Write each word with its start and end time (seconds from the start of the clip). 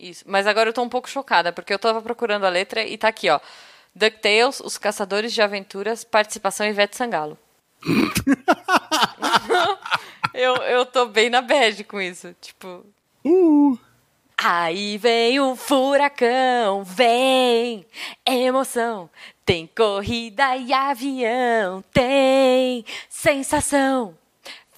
Isso. 0.00 0.24
Mas 0.26 0.46
agora 0.46 0.70
eu 0.70 0.72
tô 0.72 0.82
um 0.82 0.88
pouco 0.88 1.10
chocada, 1.10 1.52
porque 1.52 1.74
eu 1.74 1.78
tava 1.78 2.00
procurando 2.00 2.46
a 2.46 2.48
letra 2.48 2.82
e 2.82 2.96
tá 2.96 3.08
aqui, 3.08 3.28
ó. 3.28 3.38
DuckTales, 3.94 4.60
Os 4.60 4.78
Caçadores 4.78 5.32
de 5.32 5.42
Aventuras, 5.42 6.04
participação 6.04 6.66
Ivete 6.66 6.96
Sangalo. 6.96 7.36
eu, 10.32 10.56
eu 10.56 10.86
tô 10.86 11.06
bem 11.06 11.28
na 11.28 11.42
bad 11.42 11.84
com 11.84 12.00
isso. 12.00 12.34
Tipo. 12.40 12.86
Uh. 13.24 13.78
Aí 14.42 14.96
vem 14.96 15.38
o 15.38 15.54
furacão, 15.54 16.82
vem 16.82 17.84
emoção. 18.24 19.10
Tem 19.44 19.66
corrida 19.66 20.56
e 20.56 20.72
avião, 20.72 21.84
tem 21.92 22.82
sensação. 23.06 24.16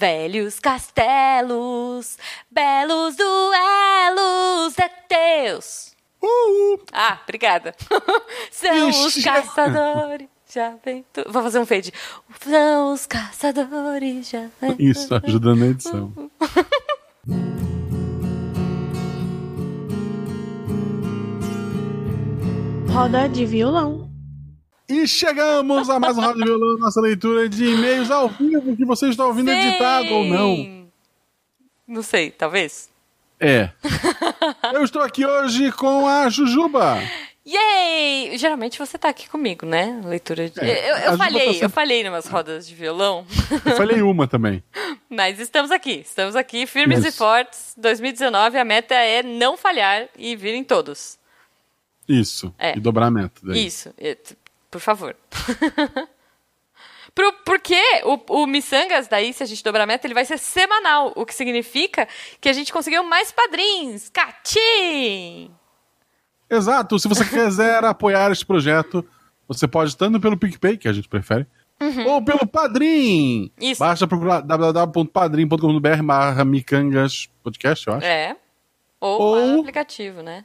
Velhos 0.02 0.58
castelos, 0.58 2.18
belos 2.50 3.14
duelos, 3.14 4.76
é 4.76 4.88
teus. 4.88 5.94
Uh. 6.20 6.80
Ah, 6.92 7.20
obrigada. 7.22 7.72
São 8.50 8.88
os 8.88 9.16
Ixi. 9.16 9.22
caçadores 9.22 10.26
de 10.52 10.58
aventura. 10.58 11.30
Vou 11.30 11.40
fazer 11.44 11.60
um 11.60 11.66
fade. 11.66 11.92
São 12.40 12.92
os 12.92 13.06
caçadores 13.06 14.28
de 14.28 14.38
aventura. 14.38 14.76
Isso, 14.76 15.14
ajudando 15.24 15.60
na 15.60 15.66
edição. 15.66 16.12
Roda 22.92 23.28
de 23.28 23.46
violão. 23.46 24.11
E 24.92 25.08
chegamos 25.08 25.88
a 25.88 25.98
mais 25.98 26.18
um 26.18 26.20
Rádio 26.20 26.44
Violão, 26.44 26.76
nossa 26.76 27.00
leitura 27.00 27.48
de 27.48 27.64
e-mails 27.64 28.10
ao 28.10 28.28
vivo 28.28 28.76
que 28.76 28.84
você 28.84 29.08
está 29.08 29.24
ouvindo 29.24 29.50
editado 29.50 30.12
ou 30.12 30.24
não. 30.26 30.54
Sim. 30.56 30.88
Não 31.88 32.02
sei, 32.02 32.30
talvez. 32.30 32.90
É. 33.40 33.70
Eu 34.74 34.84
estou 34.84 35.00
aqui 35.00 35.24
hoje 35.24 35.72
com 35.72 36.06
a 36.06 36.28
Jujuba. 36.28 36.98
Yay! 37.46 38.36
Geralmente 38.36 38.78
você 38.78 38.98
tá 38.98 39.08
aqui 39.08 39.28
comigo, 39.30 39.64
né? 39.64 39.98
Leitura 40.04 40.50
de. 40.50 40.60
É, 40.60 40.90
eu 40.90 40.96
eu 41.12 41.18
falhei, 41.18 41.40
tá 41.46 41.52
sempre- 41.52 41.64
eu 41.66 41.70
falhei 41.70 42.04
numas 42.04 42.26
rodas 42.26 42.68
de 42.68 42.74
violão. 42.74 43.26
Eu 43.64 43.76
falei 43.76 44.02
uma 44.02 44.28
também. 44.28 44.62
Mas 45.10 45.40
estamos 45.40 45.70
aqui, 45.72 46.02
estamos 46.06 46.36
aqui, 46.36 46.66
firmes 46.66 47.04
e 47.04 47.10
fortes. 47.10 47.72
2019, 47.78 48.58
a 48.58 48.64
meta 48.64 48.94
é 48.94 49.22
não 49.24 49.56
falhar 49.56 50.06
e 50.16 50.36
virem 50.36 50.62
todos. 50.62 51.18
Isso. 52.08 52.54
É. 52.58 52.76
E 52.76 52.80
dobrar 52.80 53.06
a 53.06 53.10
meta. 53.10 53.40
daí. 53.42 53.66
Isso, 53.66 53.90
t- 54.14 54.36
por 54.72 54.80
favor. 54.80 55.14
Pro, 57.14 57.30
porque 57.44 57.78
o, 58.04 58.42
o 58.42 58.46
Missangas, 58.46 59.06
daí, 59.06 59.34
se 59.34 59.42
a 59.42 59.46
gente 59.46 59.62
dobrar 59.62 59.82
a 59.84 59.86
meta, 59.86 60.06
ele 60.06 60.14
vai 60.14 60.24
ser 60.24 60.38
semanal, 60.38 61.12
o 61.14 61.26
que 61.26 61.34
significa 61.34 62.08
que 62.40 62.48
a 62.48 62.54
gente 62.54 62.72
conseguiu 62.72 63.04
mais 63.04 63.30
padrinhos. 63.30 64.08
Catim! 64.08 65.50
Exato. 66.48 66.98
Se 66.98 67.06
você 67.08 67.22
quiser 67.24 67.84
apoiar 67.84 68.32
este 68.32 68.46
projeto, 68.46 69.04
você 69.46 69.68
pode 69.68 69.94
tanto 69.94 70.18
pelo 70.20 70.38
PicPay, 70.38 70.78
que 70.78 70.88
a 70.88 70.92
gente 70.92 71.06
prefere, 71.06 71.46
ou 72.06 72.24
pelo 72.24 72.46
Padrim. 72.46 73.42
Uhum. 73.42 73.50
Isso. 73.60 73.80
Basta 73.80 74.06
procurar 74.06 74.40
www.padrim.com.br 74.40 76.02
barra 76.02 76.44
micangas 76.46 77.28
podcast, 77.42 77.86
eu 77.88 77.94
acho. 77.94 78.06
É. 78.06 78.36
Ou, 78.98 79.20
Ou- 79.20 79.60
aplicativo, 79.60 80.22
né? 80.22 80.44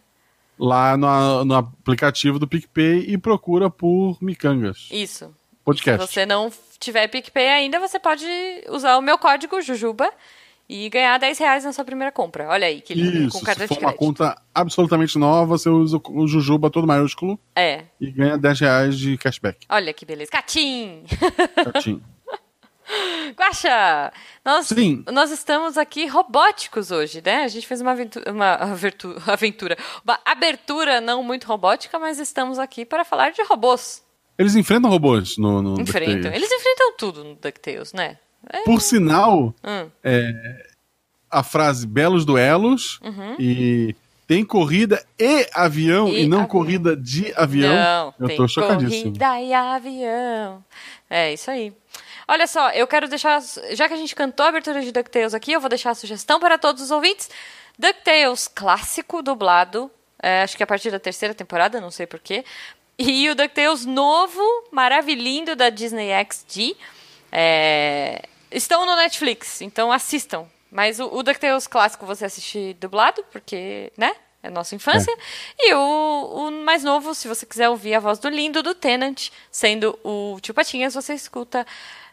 Lá 0.60 0.98
no, 0.98 1.46
no 1.46 1.56
aplicativo 1.56 2.40
do 2.40 2.48
PicPay 2.48 3.06
e 3.08 3.18
procura 3.18 3.70
por 3.70 4.18
micangas 4.22 4.88
Isso. 4.92 5.34
podcast. 5.64 6.06
Se 6.08 6.14
você 6.14 6.26
não 6.26 6.52
tiver 6.80 7.08
PicPay 7.08 7.48
ainda, 7.50 7.80
você 7.80 8.00
pode 8.00 8.26
usar 8.70 8.98
o 8.98 9.02
meu 9.02 9.18
código 9.18 9.62
Jujuba 9.62 10.12
e 10.70 10.90
ganhar 10.90 11.18
10 11.18 11.38
reais 11.40 11.64
na 11.64 11.72
sua 11.72 11.86
primeira 11.86 12.12
compra. 12.12 12.50
Olha 12.50 12.68
aí, 12.68 12.82
que 12.82 12.94
lindo, 12.94 13.28
Isso, 13.28 13.40
com 13.40 13.46
cartão 13.46 13.68
se 13.68 13.74
de 13.74 13.80
for 13.80 13.86
uma 13.86 13.94
crédito. 13.94 14.00
conta 14.06 14.42
absolutamente 14.54 15.18
nova, 15.18 15.46
você 15.46 15.70
usa 15.70 16.02
o 16.10 16.28
Jujuba 16.28 16.70
todo 16.70 16.86
maiúsculo 16.88 17.40
É, 17.56 17.84
e 18.02 18.12
ganha 18.12 18.38
10 18.38 18.60
reais 18.60 18.98
de 18.98 19.18
cashback. 19.18 19.66
olha 19.70 19.94
que 19.94 20.06
beleza. 20.06 20.30
Catim! 20.32 21.04
Certinho. 21.64 22.02
Guaxa! 23.38 24.12
Nós, 24.46 24.68
Sim. 24.68 25.04
nós 25.12 25.32
estamos 25.32 25.78
aqui 25.78 26.06
robóticos 26.08 26.92
hoje, 26.92 27.22
né? 27.24 27.44
A 27.44 27.48
gente 27.48 27.68
fez 27.68 27.82
uma 27.82 27.92
aventura, 27.92 28.32
uma 28.32 28.54
aventura, 29.28 29.78
uma 30.04 30.20
abertura 30.26 31.02
não 31.02 31.22
muito 31.24 31.46
robótica, 31.46 32.00
mas 32.00 32.20
estamos 32.20 32.58
aqui 32.60 32.86
para 32.86 33.04
falar 33.04 33.32
de 33.32 33.42
robôs. 33.44 34.04
Eles 34.38 34.56
enfrentam 34.56 34.90
robôs 34.90 35.38
no, 35.38 35.62
no 35.62 35.82
Enfrentam. 35.82 36.32
Eles 36.32 36.52
enfrentam 36.52 36.94
tudo 36.98 37.24
no 37.24 37.36
DuckTales, 37.36 37.92
né? 37.94 38.18
É. 38.52 38.62
Por 38.64 38.80
sinal, 38.82 39.54
Hum. 39.64 39.90
a 41.30 41.44
frase 41.44 41.86
belos 41.88 42.24
duelos 42.24 43.00
e 43.40 43.96
tem 44.28 44.46
corrida 44.46 45.04
e 45.20 45.48
avião 45.54 46.06
Uhum. 46.06 46.14
E 46.14 46.22
e, 46.24 46.28
não 46.28 46.38
avião. 46.42 46.50
corrida 46.50 46.96
de 46.96 47.34
avião. 47.36 47.74
Não, 48.20 48.30
eu 48.30 48.36
tô 48.36 48.48
chocadíssimo. 48.48 49.06
corrida 49.06 49.42
e 49.42 49.54
avião. 49.54 50.64
É, 51.10 51.34
isso 51.34 51.50
aí. 51.50 51.74
Olha 52.28 52.46
só, 52.46 52.70
eu 52.72 52.86
quero 52.86 53.08
deixar... 53.08 53.42
Já 53.72 53.88
que 53.88 53.94
a 53.94 53.98
gente 53.98 54.14
cantou 54.14 54.46
a 54.46 54.50
abertura 54.50 54.82
de 54.82 54.92
DuckTales 54.92 55.34
aqui, 55.34 55.54
eu 55.54 55.62
vou 55.62 55.70
deixar 55.70 55.92
a 55.92 55.96
sugestão 55.96 56.40
para 56.40 56.58
todos 56.58 56.82
os 56.82 56.92
ouvintes. 56.92 57.30
DuckTales 57.80 58.48
clássico, 58.48 59.22
dublado. 59.22 59.90
é, 60.22 60.42
acho 60.44 60.58
que 60.58 60.64
a 60.64 60.68
partir 60.68 60.92
da 60.92 61.00
terceira 61.00 61.34
temporada, 61.34 61.80
não 61.80 61.92
sei 61.92 62.06
porquê. 62.06 62.44
E 63.00 63.30
o 63.30 63.36
DuckTales 63.36 63.86
novo, 63.86 64.42
maravilhindo 64.72 65.56
da 65.56 65.70
Disney 65.70 66.10
XD. 66.26 66.76
é, 67.32 68.24
estão 68.52 68.86
no 68.86 68.96
Netflix, 68.96 69.62
então 69.62 69.92
assistam. 69.92 70.48
Mas 70.72 71.00
o, 71.00 71.06
o 71.14 71.24
DuckTales 71.24 71.68
clássico 71.68 72.06
você 72.06 72.26
assiste 72.26 72.76
dublado, 72.80 73.24
porque, 73.32 73.92
né? 73.96 74.14
É 74.44 74.50
nossa 74.50 74.76
infância. 74.76 75.14
E 75.58 75.74
o, 75.74 75.80
o 76.48 76.52
mais 76.64 76.84
novo, 76.84 77.14
se 77.16 77.28
você 77.28 77.46
quiser 77.46 77.70
ouvir 77.70 77.96
a 77.96 78.00
voz 78.00 78.20
do 78.20 78.30
lindo 78.30 78.62
do 78.62 78.76
Tenant, 78.76 79.30
sendo 79.52 79.98
o 80.04 80.40
Tio 80.42 80.54
Patinhas, 80.54 80.94
você 80.94 81.14
escuta 81.14 81.66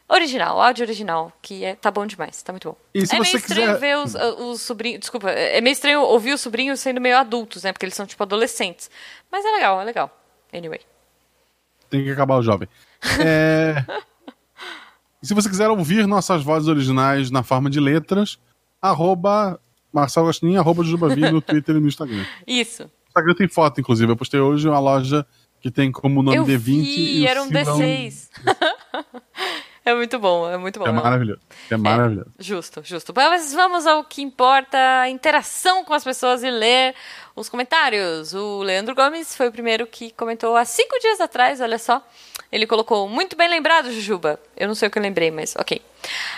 original, 0.08 0.60
áudio 0.60 0.84
original, 0.84 1.32
que 1.40 1.64
é, 1.64 1.74
tá 1.74 1.90
bom 1.90 2.06
demais, 2.06 2.42
tá 2.42 2.52
muito 2.52 2.68
bom. 2.70 2.76
E 2.94 3.06
se 3.06 3.14
é 3.16 3.20
meio 3.20 3.36
estranho 3.36 3.74
quiser- 3.74 3.78
ver 3.80 3.96
os, 3.98 4.14
os 4.14 4.60
sobrinhos. 4.62 5.00
Desculpa, 5.00 5.30
é 5.30 5.60
meio 5.60 5.72
estranho 5.72 6.00
ouvir 6.02 6.32
os 6.34 6.40
sobrinhos 6.40 6.80
sendo 6.80 7.00
meio 7.00 7.16
adultos, 7.16 7.62
né? 7.62 7.72
Porque 7.72 7.84
eles 7.86 7.94
são 7.94 8.06
tipo 8.06 8.22
adolescentes. 8.22 8.90
Mas 9.30 9.44
é 9.44 9.50
legal, 9.50 9.80
é 9.80 9.84
legal. 9.84 10.20
Anyway. 10.52 10.80
Tem 11.90 12.04
que 12.04 12.10
acabar 12.10 12.36
o 12.38 12.42
jovem. 12.42 12.68
É... 13.20 13.84
E 15.22 15.26
se 15.26 15.34
você 15.34 15.48
quiser 15.48 15.68
ouvir 15.68 16.06
nossas 16.06 16.42
vozes 16.42 16.68
originais 16.68 17.30
na 17.30 17.42
forma 17.42 17.70
de 17.70 17.80
letras, 17.80 18.38
arroba 18.80 19.60
Marcelo 19.92 20.26
Gostinho, 20.26 20.58
arroba 20.60 20.82
Jujubavi 20.84 21.30
no 21.30 21.40
Twitter 21.42 21.76
e 21.76 21.80
no 21.80 21.88
Instagram. 21.88 22.24
Isso. 22.46 22.84
O 22.84 23.08
Instagram 23.08 23.34
tem 23.34 23.48
foto, 23.48 23.80
inclusive. 23.80 24.10
Eu 24.12 24.16
postei 24.16 24.40
hoje 24.40 24.68
uma 24.68 24.78
loja 24.80 25.24
que 25.60 25.70
tem 25.70 25.90
como 25.90 26.22
nome 26.22 26.36
Eu 26.36 26.44
D20 26.44 26.58
vi, 26.58 27.18
e 27.20 27.26
era 27.26 27.42
um 27.42 27.46
símbolo- 27.46 27.78
D6. 27.78 28.28
é 29.84 29.94
muito 29.94 30.18
bom, 30.18 30.50
é 30.50 30.56
muito 30.56 30.78
bom. 30.78 30.86
É 30.86 30.92
maravilhoso. 30.92 31.40
É 31.70 31.76
maravilhoso. 31.76 32.30
Justo, 32.38 32.80
justo. 32.84 33.12
Mas 33.14 33.52
vamos 33.52 33.86
ao 33.86 34.02
que 34.04 34.22
importa, 34.22 34.78
a 35.00 35.08
interação 35.10 35.84
com 35.84 35.92
as 35.92 36.02
pessoas 36.04 36.42
e 36.42 36.50
ler 36.50 36.94
os 37.36 37.48
comentários. 37.48 38.32
O 38.34 38.62
Leandro 38.62 38.94
Gomes 38.94 39.36
foi 39.36 39.48
o 39.48 39.52
primeiro 39.52 39.86
que 39.86 40.10
comentou 40.12 40.56
há 40.56 40.64
cinco 40.64 40.98
dias 41.00 41.20
atrás, 41.20 41.60
olha 41.60 41.78
só. 41.78 42.02
Ele 42.50 42.66
colocou, 42.66 43.08
muito 43.08 43.36
bem 43.36 43.48
lembrado, 43.48 43.90
Jujuba. 43.92 44.38
Eu 44.56 44.68
não 44.68 44.74
sei 44.74 44.88
o 44.88 44.90
que 44.90 44.98
eu 44.98 45.02
lembrei, 45.02 45.30
mas 45.30 45.54
ok. 45.56 45.82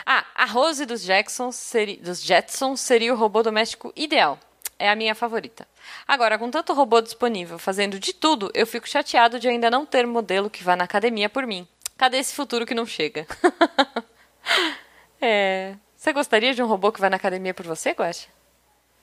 Ah, 0.07 0.25
a 0.35 0.45
Rose 0.47 0.87
dos 0.87 1.03
Jacksons, 1.03 1.57
seri- 1.57 1.97
dos 1.99 2.23
Jetsons 2.23 2.81
seria 2.81 3.13
o 3.13 3.17
robô 3.17 3.43
doméstico 3.43 3.93
ideal. 3.95 4.39
É 4.79 4.91
a 4.91 4.97
minha 4.97 5.15
favorita. 5.15 5.67
Agora, 6.07 6.39
com 6.39 6.51
tanto 6.51 6.73
robô 6.75 7.01
disponível 7.01 7.59
fazendo 7.59 7.99
de 7.99 8.13
tudo, 8.13 8.51
eu 8.55 8.67
fico 8.67 8.89
chateado 8.89 9.39
de 9.41 9.49
ainda 9.49 9.71
não 9.71 9.87
ter 9.87 10.07
modelo 10.07 10.51
que 10.51 10.63
vá 10.65 10.77
na 10.77 10.85
academia 10.85 11.29
por 11.31 11.47
mim. 11.47 11.67
Cadê 11.97 12.19
esse 12.19 12.35
futuro 12.35 12.67
que 12.67 12.75
não 12.75 12.85
chega? 12.87 13.27
é. 15.21 15.77
Você 15.97 16.13
gostaria 16.13 16.55
de 16.55 16.63
um 16.63 16.67
robô 16.67 16.93
que 16.93 17.01
vai 17.01 17.09
na 17.11 17.17
academia 17.17 17.55
por 17.55 17.67
você, 17.67 17.91
Guacha? 17.93 18.29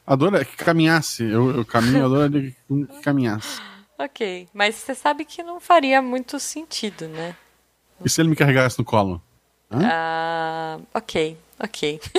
Adoro 0.06 0.46
que 0.46 0.56
caminhasse. 0.58 1.24
Eu, 1.24 1.50
eu 1.58 1.66
caminho, 1.66 2.06
adoraria 2.06 2.52
que, 2.52 2.86
que 2.86 3.02
caminhasse. 3.02 3.62
Ok, 3.98 4.48
mas 4.54 4.76
você 4.76 4.94
sabe 4.96 5.24
que 5.26 5.42
não 5.44 5.60
faria 5.60 6.02
muito 6.02 6.40
sentido, 6.40 7.08
né? 7.08 7.36
E 8.04 8.10
se 8.10 8.22
ele 8.22 8.30
me 8.30 8.36
carregasse 8.36 8.78
no 8.78 8.86
colo? 8.86 9.22
Hã? 9.72 9.80
Ah, 9.86 10.80
ok, 10.94 11.38
ok. 11.60 12.00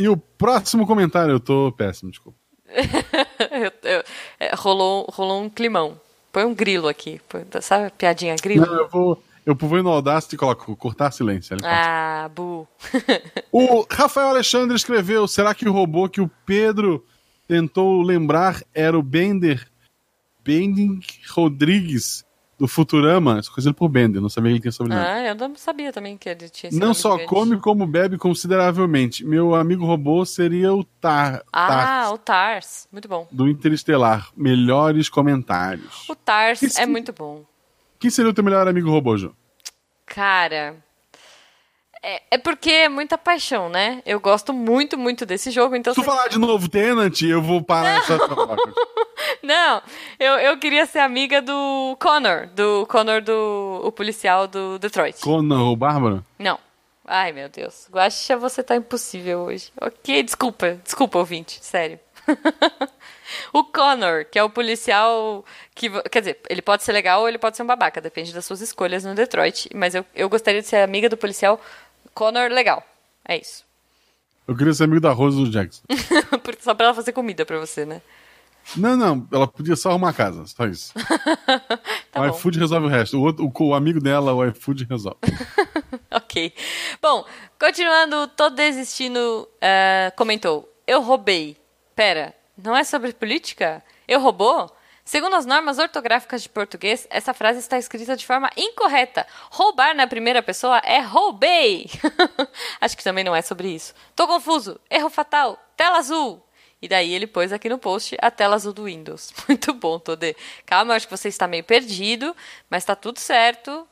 E 0.00 0.08
o 0.08 0.16
próximo 0.16 0.86
comentário, 0.86 1.32
eu 1.32 1.40
tô 1.40 1.72
péssimo, 1.72 2.08
desculpa. 2.08 2.38
Eu- 3.50 3.72
eu- 3.90 4.04
é, 4.38 4.54
rolou, 4.54 5.04
rolou 5.10 5.42
um 5.42 5.50
climão. 5.50 6.00
Põe 6.32 6.44
um 6.44 6.54
grilo 6.54 6.88
aqui. 6.88 7.20
põe- 7.28 7.44
sabe 7.60 7.86
a 7.86 7.90
piadinha 7.90 8.36
grilo? 8.40 8.66
Não, 8.66 8.74
eu 8.74 8.88
vou, 8.88 9.22
eu 9.46 9.54
vou 9.54 9.82
no 9.82 9.90
Audacity 9.90 10.34
e 10.34 10.38
coloco 10.38 10.76
cortar 10.76 11.10
silêncio. 11.10 11.56
Ah, 11.64 12.30
bu. 12.34 12.66
O 13.50 13.86
Rafael 13.90 14.28
Alexandre 14.28 14.76
escreveu: 14.76 15.26
será 15.26 15.54
que 15.54 15.68
o 15.68 15.72
robô 15.72 16.08
que 16.08 16.20
o 16.20 16.30
Pedro 16.44 17.04
tentou 17.46 18.02
lembrar 18.02 18.62
era 18.74 18.98
o 18.98 19.02
Bender 19.02 19.66
Bending 20.44 21.00
Rodrigues 21.30 22.24
do 22.58 22.66
Futurama, 22.66 23.40
só 23.42 23.52
conheci 23.52 23.68
ele 23.68 23.74
por 23.74 23.88
Bender, 23.88 24.20
não 24.20 24.28
sabia 24.28 24.50
que 24.50 24.54
ele 24.56 24.60
tinha 24.62 24.72
sobrenome. 24.72 25.06
Ah, 25.06 25.22
eu 25.28 25.34
não 25.36 25.54
sabia 25.54 25.92
também 25.92 26.16
que 26.18 26.28
ele 26.28 26.48
tinha 26.48 26.68
esse 26.70 26.78
não 26.80 26.92
só 26.92 27.12
gigante. 27.12 27.28
come, 27.28 27.56
como 27.60 27.86
bebe 27.86 28.18
consideravelmente. 28.18 29.24
Meu 29.24 29.54
amigo 29.54 29.86
robô 29.86 30.24
seria 30.26 30.74
o 30.74 30.82
Tar, 30.82 31.42
Ah, 31.52 31.68
Tar 31.68 32.12
o 32.14 32.18
Tars. 32.18 32.88
Muito 32.90 33.06
bom. 33.08 33.28
do 33.30 33.48
Interestelar. 33.48 34.28
Melhores 34.36 35.08
comentários. 35.08 36.08
O 36.08 36.14
Tars 36.16 36.62
Esse- 36.62 36.80
é 36.80 36.86
muito 36.86 37.12
bom. 37.12 37.44
Quem 38.00 38.10
seria 38.10 38.30
o 38.30 38.34
teu 38.34 38.42
melhor 38.44 38.66
amigo 38.66 38.90
robô, 38.90 39.16
Ju? 39.16 39.34
Cara. 40.04 40.76
É, 42.02 42.22
é 42.30 42.38
porque 42.38 42.70
é 42.70 42.88
muita 42.88 43.18
paixão, 43.18 43.68
né? 43.68 44.02
Eu 44.06 44.20
gosto 44.20 44.52
muito, 44.52 44.96
muito 44.96 45.26
desse 45.26 45.50
jogo, 45.50 45.74
então. 45.74 45.92
Se 45.92 46.00
tu 46.00 46.04
falar 46.04 46.28
de 46.28 46.38
novo 46.38 46.68
Tenant, 46.68 47.20
eu 47.22 47.42
vou 47.42 47.62
parar 47.62 47.98
essa 47.98 48.16
troca. 48.18 48.56
Não, 49.42 49.82
eu, 50.18 50.34
eu 50.34 50.58
queria 50.58 50.86
ser 50.86 51.00
amiga 51.00 51.42
do 51.42 51.96
Connor, 52.00 52.48
do 52.54 52.86
Connor 52.86 53.20
do 53.20 53.80
o 53.84 53.90
policial 53.90 54.46
do 54.46 54.78
Detroit. 54.78 55.20
Conan 55.20 55.64
o 55.64 55.76
Bárbaro? 55.76 56.24
Não. 56.38 56.58
Ai, 57.04 57.32
meu 57.32 57.48
Deus. 57.48 57.88
Guaxa, 57.90 58.36
você 58.36 58.62
tá 58.62 58.76
impossível 58.76 59.40
hoje. 59.40 59.72
Ok, 59.80 60.22
desculpa. 60.22 60.78
Desculpa, 60.84 61.18
ouvinte. 61.18 61.58
Sério. 61.62 61.98
o 63.50 63.64
Connor, 63.64 64.26
que 64.30 64.38
é 64.38 64.44
o 64.44 64.50
policial 64.50 65.42
que... 65.74 65.88
Quer 66.10 66.18
dizer, 66.20 66.40
ele 66.50 66.60
pode 66.60 66.82
ser 66.82 66.92
legal 66.92 67.22
ou 67.22 67.28
ele 67.28 67.38
pode 67.38 67.56
ser 67.56 67.62
um 67.62 67.66
babaca. 67.66 67.98
Depende 67.98 68.34
das 68.34 68.44
suas 68.44 68.60
escolhas 68.60 69.04
no 69.04 69.14
Detroit. 69.14 69.70
Mas 69.74 69.94
eu, 69.94 70.04
eu 70.14 70.28
gostaria 70.28 70.60
de 70.60 70.68
ser 70.68 70.76
amiga 70.76 71.08
do 71.08 71.16
policial 71.16 71.58
Connor 72.18 72.50
legal. 72.50 72.82
É 73.24 73.36
isso. 73.36 73.64
Eu 74.48 74.56
queria 74.56 74.74
ser 74.74 74.84
amigo 74.84 75.00
da 75.00 75.12
Rose 75.12 75.36
do 75.36 75.48
Jackson. 75.48 75.82
Só 76.58 76.74
pra 76.74 76.86
ela 76.86 76.94
fazer 76.94 77.12
comida 77.12 77.46
pra 77.46 77.60
você, 77.60 77.84
né? 77.84 78.02
Não, 78.76 78.96
não, 78.96 79.28
ela 79.32 79.46
podia 79.46 79.76
só 79.76 79.90
arrumar 79.90 80.10
a 80.10 80.12
casa, 80.12 80.44
só 80.46 80.66
isso. 80.66 80.92
Tá 82.12 82.20
o 82.20 82.28
bom. 82.28 82.36
iFood 82.36 82.58
resolve 82.58 82.86
o 82.86 82.90
resto. 82.90 83.18
O, 83.18 83.22
outro, 83.22 83.46
o, 83.46 83.64
o 83.68 83.74
amigo 83.74 84.00
dela, 84.00 84.34
o 84.34 84.44
iFood 84.46 84.84
resolve. 84.84 85.18
Ok. 86.10 86.52
Bom, 87.00 87.24
continuando, 87.60 88.26
tô 88.28 88.50
desistindo. 88.50 89.48
ah, 89.62 90.10
comentou: 90.16 90.68
Eu 90.86 91.00
roubei. 91.02 91.56
Pera, 91.94 92.34
não 92.56 92.76
é 92.76 92.82
sobre 92.82 93.12
política? 93.12 93.82
Eu 94.06 94.20
roubou? 94.20 94.74
Segundo 95.08 95.36
as 95.36 95.46
normas 95.46 95.78
ortográficas 95.78 96.42
de 96.42 96.50
português, 96.50 97.06
essa 97.08 97.32
frase 97.32 97.60
está 97.60 97.78
escrita 97.78 98.14
de 98.14 98.26
forma 98.26 98.50
incorreta. 98.54 99.26
Roubar 99.50 99.96
na 99.96 100.06
primeira 100.06 100.42
pessoa 100.42 100.82
é 100.84 101.00
roubei. 101.00 101.88
Acho 102.78 102.94
que 102.94 103.02
também 103.02 103.24
não 103.24 103.34
é 103.34 103.40
sobre 103.40 103.70
isso. 103.70 103.94
Tô 104.14 104.26
confuso. 104.26 104.78
Erro 104.90 105.08
fatal. 105.08 105.58
Tela 105.74 105.96
azul. 105.96 106.44
E 106.82 106.86
daí 106.86 107.14
ele 107.14 107.26
pôs 107.26 107.54
aqui 107.54 107.70
no 107.70 107.78
post 107.78 108.18
a 108.20 108.30
tela 108.30 108.54
azul 108.54 108.74
do 108.74 108.84
Windows. 108.84 109.32
Muito 109.48 109.72
bom, 109.72 109.98
Todê. 109.98 110.36
Calma, 110.66 110.92
eu 110.92 110.96
acho 110.96 111.08
que 111.08 111.16
você 111.16 111.28
está 111.28 111.48
meio 111.48 111.64
perdido, 111.64 112.36
mas 112.68 112.84
tá 112.84 112.94
tudo 112.94 113.18
certo. 113.18 113.88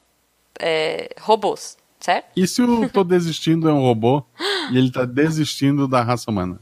É, 0.60 1.14
robôs, 1.18 1.78
certo? 1.98 2.26
E 2.36 2.46
se 2.46 2.60
o 2.60 2.90
Tô 2.90 3.02
Desistindo 3.02 3.70
é 3.70 3.72
um 3.72 3.80
robô 3.80 4.22
e 4.70 4.76
ele 4.76 4.92
tá 4.92 5.06
desistindo 5.06 5.88
da 5.88 6.02
raça 6.02 6.30
humana? 6.30 6.60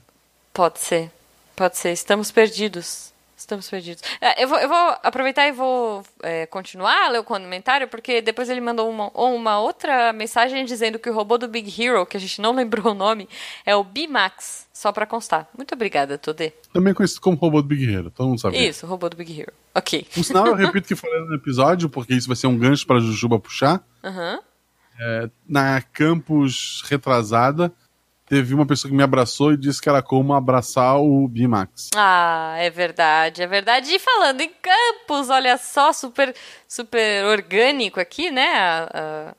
Pode 0.53 0.79
ser. 0.79 1.11
Pode 1.57 1.77
ser. 1.77 1.91
Estamos 1.91 2.31
perdidos. 2.31 3.13
Estamos 3.45 3.69
perdidos. 3.69 4.03
É, 4.23 4.43
Eu 4.43 4.49
vou, 4.49 4.59
eu 4.59 4.69
vou 4.69 4.97
aproveitar 5.03 5.47
e 5.47 5.53
vou 5.53 6.03
é, 6.23 6.47
continuar 6.47 7.05
a 7.05 7.11
ler 7.11 7.19
o 7.19 7.25
comentário, 7.25 7.87
porque 7.89 8.23
depois 8.23 8.49
ele 8.49 8.61
mandou 8.63 8.89
uma, 8.89 9.11
uma 9.15 9.61
outra 9.61 10.15
mensagem 10.15 10.65
dizendo 10.65 10.99
que 10.99 11.11
o 11.11 11.15
robô 11.15 11.37
do 11.37 11.47
Big 11.47 11.71
Hero, 11.79 12.07
que 12.07 12.17
a 12.17 12.21
gente 12.21 12.41
não 12.41 12.53
lembrou 12.57 12.93
o 12.93 12.95
nome, 12.95 13.29
é 13.67 13.77
o 13.77 13.85
B-Max. 13.85 14.67
Só 14.73 14.91
pra 14.93 15.07
constar. 15.07 15.47
Muito 15.57 15.75
obrigada, 15.75 16.17
Todê. 16.17 16.53
Também 16.73 16.95
conhecido 16.95 17.21
como 17.21 17.37
robô 17.37 17.61
do 17.61 17.69
Big 17.69 17.85
Hero, 17.85 18.11
todo 18.11 18.29
mundo 18.29 18.41
sabe. 18.41 18.57
Isso, 18.67 18.87
o 18.87 18.89
robô 18.89 19.11
do 19.11 19.17
Big 19.17 19.39
Hero. 19.39 19.53
Ok. 19.75 20.07
Por 20.15 20.25
sinal, 20.25 20.47
eu 20.47 20.55
repito 20.55 20.89
que 20.89 20.97
falei 20.97 21.21
no 21.21 21.35
episódio, 21.35 21.89
porque 21.91 22.15
isso 22.15 22.27
vai 22.27 22.37
ser 22.37 22.47
um 22.47 22.59
gancho 22.59 22.87
pra 22.87 22.99
Jujuba 22.99 23.39
puxar. 23.39 23.85
Aham. 24.03 24.41
É, 24.99 25.29
na 25.47 25.83
campus 25.83 26.83
retrasada, 26.89 27.71
teve 28.29 28.55
uma 28.55 28.67
pessoa 28.67 28.91
que 28.91 28.97
me 28.97 29.03
abraçou 29.03 29.53
e 29.53 29.57
disse 29.57 29.81
que 29.81 29.89
era 29.89 30.03
como 30.03 30.33
abraçar 30.35 30.99
o 30.99 31.29
Bimax. 31.29 31.91
Ah, 31.97 32.55
é 32.59 32.71
verdade, 32.71 33.43
é 33.43 33.47
verdade. 33.47 33.93
E 33.95 33.99
falando 33.99 34.41
em 34.41 34.51
campos, 34.63 35.29
olha 35.31 35.57
só, 35.59 35.93
super, 35.93 36.35
super 36.67 37.25
orgânico 37.27 38.01
aqui, 38.01 38.31
né? 38.31 38.47
a- 38.55 39.35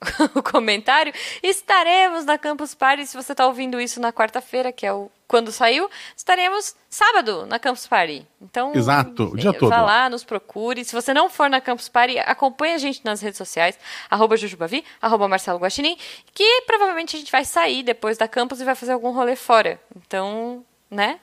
o 0.34 0.42
comentário. 0.42 1.12
Estaremos 1.42 2.24
na 2.24 2.36
Campus 2.36 2.74
Party. 2.74 3.06
Se 3.06 3.16
você 3.16 3.32
está 3.32 3.46
ouvindo 3.46 3.80
isso 3.80 4.00
na 4.00 4.12
quarta-feira, 4.12 4.72
que 4.72 4.86
é 4.86 4.92
o 4.92 5.10
quando 5.28 5.50
saiu, 5.50 5.90
estaremos 6.16 6.76
sábado 6.88 7.46
na 7.46 7.58
Campus 7.58 7.86
Party. 7.86 8.24
Então, 8.40 8.72
Exato, 8.74 9.24
o 9.24 9.36
dia 9.36 9.50
eh, 9.50 9.52
todo. 9.52 9.70
Vá 9.70 9.82
lá, 9.82 10.08
nos 10.08 10.22
procure. 10.22 10.84
Se 10.84 10.94
você 10.94 11.12
não 11.12 11.28
for 11.28 11.50
na 11.50 11.60
Campus 11.60 11.88
Party, 11.88 12.18
acompanhe 12.18 12.74
a 12.74 12.78
gente 12.78 13.04
nas 13.04 13.20
redes 13.20 13.36
sociais, 13.36 13.76
arroba 14.08 14.36
Jujubavi, 14.36 14.84
arroba 15.02 15.26
Marcelo 15.26 15.58
Guaxinim, 15.58 15.98
que 16.32 16.62
provavelmente 16.66 17.16
a 17.16 17.18
gente 17.18 17.32
vai 17.32 17.44
sair 17.44 17.82
depois 17.82 18.16
da 18.16 18.28
Campus 18.28 18.60
e 18.60 18.64
vai 18.64 18.76
fazer 18.76 18.92
algum 18.92 19.10
rolê 19.10 19.34
fora. 19.34 19.80
Então, 19.96 20.64
né? 20.88 21.18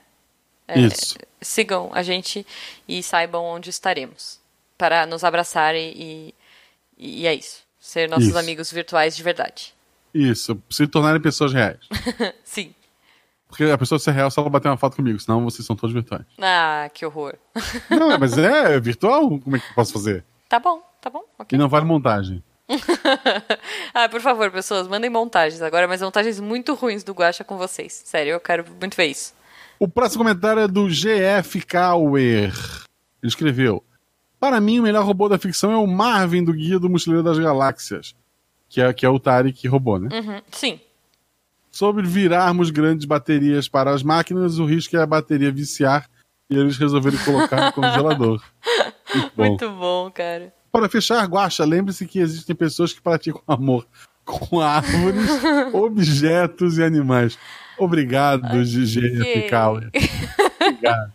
É, 0.68 0.80
Isso. 0.80 1.18
sigam 1.42 1.90
a 1.94 2.02
gente 2.02 2.46
e 2.88 3.04
saibam 3.04 3.44
onde 3.44 3.70
estaremos 3.70 4.40
para 4.78 5.06
nos 5.06 5.24
abraçar 5.24 5.76
e, 5.76 6.34
e, 6.98 7.22
e 7.22 7.28
é 7.28 7.34
isso. 7.34 7.64
Ser 7.84 8.08
nossos 8.08 8.28
Isso. 8.28 8.38
amigos 8.38 8.72
virtuais 8.72 9.14
de 9.14 9.22
verdade. 9.22 9.74
Isso, 10.14 10.58
se 10.70 10.88
tornarem 10.88 11.22
pessoas 11.22 11.52
reais. 11.52 11.80
Sim. 12.42 12.74
Porque 13.46 13.66
a 13.66 13.78
pessoa 13.78 14.00
ser 14.00 14.12
real 14.12 14.32
se 14.32 14.40
ela 14.40 14.50
bater 14.50 14.70
uma 14.70 14.78
foto 14.78 14.96
comigo, 14.96 15.20
senão 15.20 15.44
vocês 15.44 15.68
são 15.68 15.76
todos 15.76 15.94
virtuais. 15.94 16.24
Ah, 16.42 16.90
que 16.94 17.06
horror. 17.06 17.36
Não, 17.92 18.18
mas 18.18 18.38
é 18.38 18.80
virtual? 18.80 19.38
Como 19.38 19.58
é 19.58 19.60
que 19.60 19.66
eu 19.66 19.76
posso 19.76 19.92
fazer? 19.92 20.24
Tá 20.48 20.60
bom, 20.60 20.82
tá 21.02 21.10
bom. 21.10 21.26
E 21.40 21.42
ok. 21.42 21.60
não 21.60 21.68
vale 21.68 21.84
montagem. 21.84 22.42
ah, 23.94 24.08
por 24.08 24.22
favor, 24.22 24.50
pessoas, 24.50 24.88
mandem 24.88 25.10
montagens 25.10 25.62
agora, 25.62 25.86
mas 25.86 26.02
montagens 26.02 26.40
muito 26.40 26.76
ruins 26.76 27.04
do 27.04 27.12
Guacha 27.12 27.44
com 27.44 27.58
vocês. 27.58 28.02
Sério, 28.06 28.32
eu 28.32 28.40
quero 28.40 28.66
muito 28.80 28.96
ver 28.96 29.08
isso. 29.08 29.34
O 29.78 29.90
próximo 29.90 30.24
comentário 30.24 30.62
é 30.62 30.68
do 30.70 30.88
GF 30.88 31.62
Kauer. 31.66 32.54
Ele 33.22 33.30
escreveu: 33.30 33.84
Para 34.44 34.60
mim, 34.60 34.78
o 34.78 34.84
melhor 34.84 35.06
robô 35.06 35.30
da 35.30 35.38
ficção 35.38 35.72
é 35.72 35.78
o 35.78 35.88
Marvin 35.88 36.44
do 36.44 36.52
Guia 36.52 36.78
do 36.78 36.90
Mochileiro 36.90 37.24
das 37.24 37.40
Galáxias. 37.40 38.14
Que 38.68 38.82
é, 38.82 38.92
que 38.92 39.06
é 39.06 39.10
o 39.10 39.18
Tarek 39.18 39.66
robô, 39.70 39.98
né? 39.98 40.10
Uhum, 40.12 40.42
Sim. 40.52 40.82
Sobre 41.72 42.06
virarmos 42.06 42.70
grandes 42.70 43.06
baterias 43.06 43.70
para 43.70 43.92
as 43.92 44.04
máquinas, 44.04 44.60
o 44.60 44.66
risco 44.66 44.98
é 44.98 45.02
a 45.02 45.06
bateria 45.06 45.50
viciar 45.50 46.10
e 46.50 46.58
eles 46.58 46.78
resolverem 46.78 47.18
colocar 47.20 47.68
no 47.68 47.72
congelador. 47.82 48.44
Muito 49.16 49.32
bom. 49.34 49.48
Muito 49.48 49.70
bom, 49.70 50.12
cara. 50.12 50.54
Para 50.74 50.90
fechar, 50.90 51.26
Guaxa, 51.26 51.64
lembre-se 51.64 52.06
que 52.06 52.20
existem 52.20 52.54
pessoas 52.54 52.92
que 52.92 53.02
praticam 53.02 53.42
amor 53.48 53.88
com 54.26 54.60
árvores, 54.60 55.26
objetos 55.72 56.78
e 56.80 56.84
animais. 56.84 57.40
Obrigado, 57.78 58.62
GF 58.62 59.48
Kauer. 59.50 59.90
Obrigado. 60.60 61.14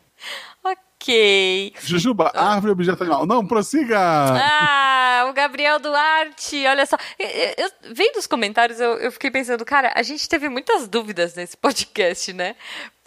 Ok. 1.09 1.73
Jujuba, 1.85 2.31
árvore, 2.35 2.73
objeto 2.73 3.03
animal. 3.03 3.27
Não, 3.27 3.47
prossiga! 3.47 3.99
Ah, 3.99 5.27
o 5.31 5.33
Gabriel 5.33 5.79
Duarte, 5.79 6.67
olha 6.67 6.85
só. 6.85 6.97
Eu, 7.19 7.27
eu- 7.27 7.55
eu- 7.59 7.95
vendo 7.95 8.17
os 8.19 8.27
comentários, 8.27 8.79
eu, 8.79 8.93
eu 8.99 9.11
fiquei 9.11 9.31
pensando, 9.31 9.65
cara, 9.65 9.91
a 9.95 10.03
gente 10.03 10.29
teve 10.29 10.49
muitas 10.51 10.87
dúvidas 10.87 11.35
nesse 11.35 11.57
podcast, 11.57 12.33
né? 12.35 12.57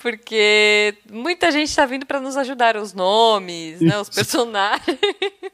Porque 0.02 0.96
muita 1.12 1.52
gente 1.52 1.76
tá 1.76 1.86
vindo 1.86 2.06
pra 2.06 2.20
nos 2.20 2.36
ajudar, 2.36 2.76
os 2.76 2.94
nomes, 2.94 3.80
né? 3.80 4.00
Os 4.00 4.10
personagens. 4.10 4.98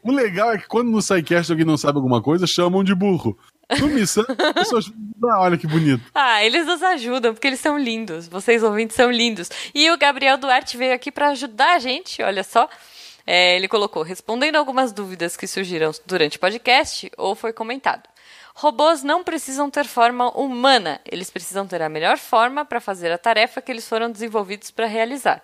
O 0.01 0.11
legal 0.11 0.53
é 0.53 0.57
que 0.57 0.67
quando 0.67 0.89
no 0.89 1.01
SciCast 1.01 1.51
alguém 1.51 1.65
não 1.65 1.77
sabe 1.77 1.97
alguma 1.97 2.21
coisa, 2.21 2.47
chamam 2.47 2.83
de 2.83 2.95
burro. 2.95 3.37
No 3.79 3.87
Missa, 3.87 4.23
pessoas. 4.55 4.89
Ah, 5.25 5.41
olha 5.41 5.57
que 5.57 5.67
bonito. 5.67 6.01
Ah, 6.15 6.43
eles 6.43 6.65
nos 6.65 6.81
ajudam, 6.81 7.33
porque 7.33 7.47
eles 7.47 7.59
são 7.59 7.77
lindos. 7.77 8.27
Vocês 8.27 8.63
ouvintes 8.63 8.95
são 8.95 9.11
lindos. 9.11 9.49
E 9.75 9.91
o 9.91 9.97
Gabriel 9.97 10.37
Duarte 10.37 10.77
veio 10.77 10.93
aqui 10.93 11.11
pra 11.11 11.29
ajudar 11.29 11.75
a 11.75 11.79
gente, 11.79 12.21
olha 12.21 12.43
só. 12.43 12.69
É, 13.25 13.57
ele 13.57 13.67
colocou, 13.67 14.03
respondendo 14.03 14.55
algumas 14.55 14.93
dúvidas 14.93 15.35
que 15.35 15.45
surgiram 15.45 15.91
durante 16.05 16.37
o 16.37 16.39
podcast 16.39 17.11
ou 17.17 17.35
foi 17.35 17.51
comentado. 17.51 18.07
Robôs 18.59 19.03
não 19.03 19.23
precisam 19.23 19.69
ter 19.69 19.85
forma 19.85 20.31
humana, 20.31 20.99
eles 21.05 21.29
precisam 21.29 21.67
ter 21.67 21.79
a 21.79 21.87
melhor 21.87 22.17
forma 22.17 22.65
para 22.65 22.81
fazer 22.81 23.11
a 23.11 23.17
tarefa 23.17 23.61
que 23.61 23.71
eles 23.71 23.87
foram 23.87 24.11
desenvolvidos 24.11 24.71
para 24.71 24.87
realizar. 24.87 25.43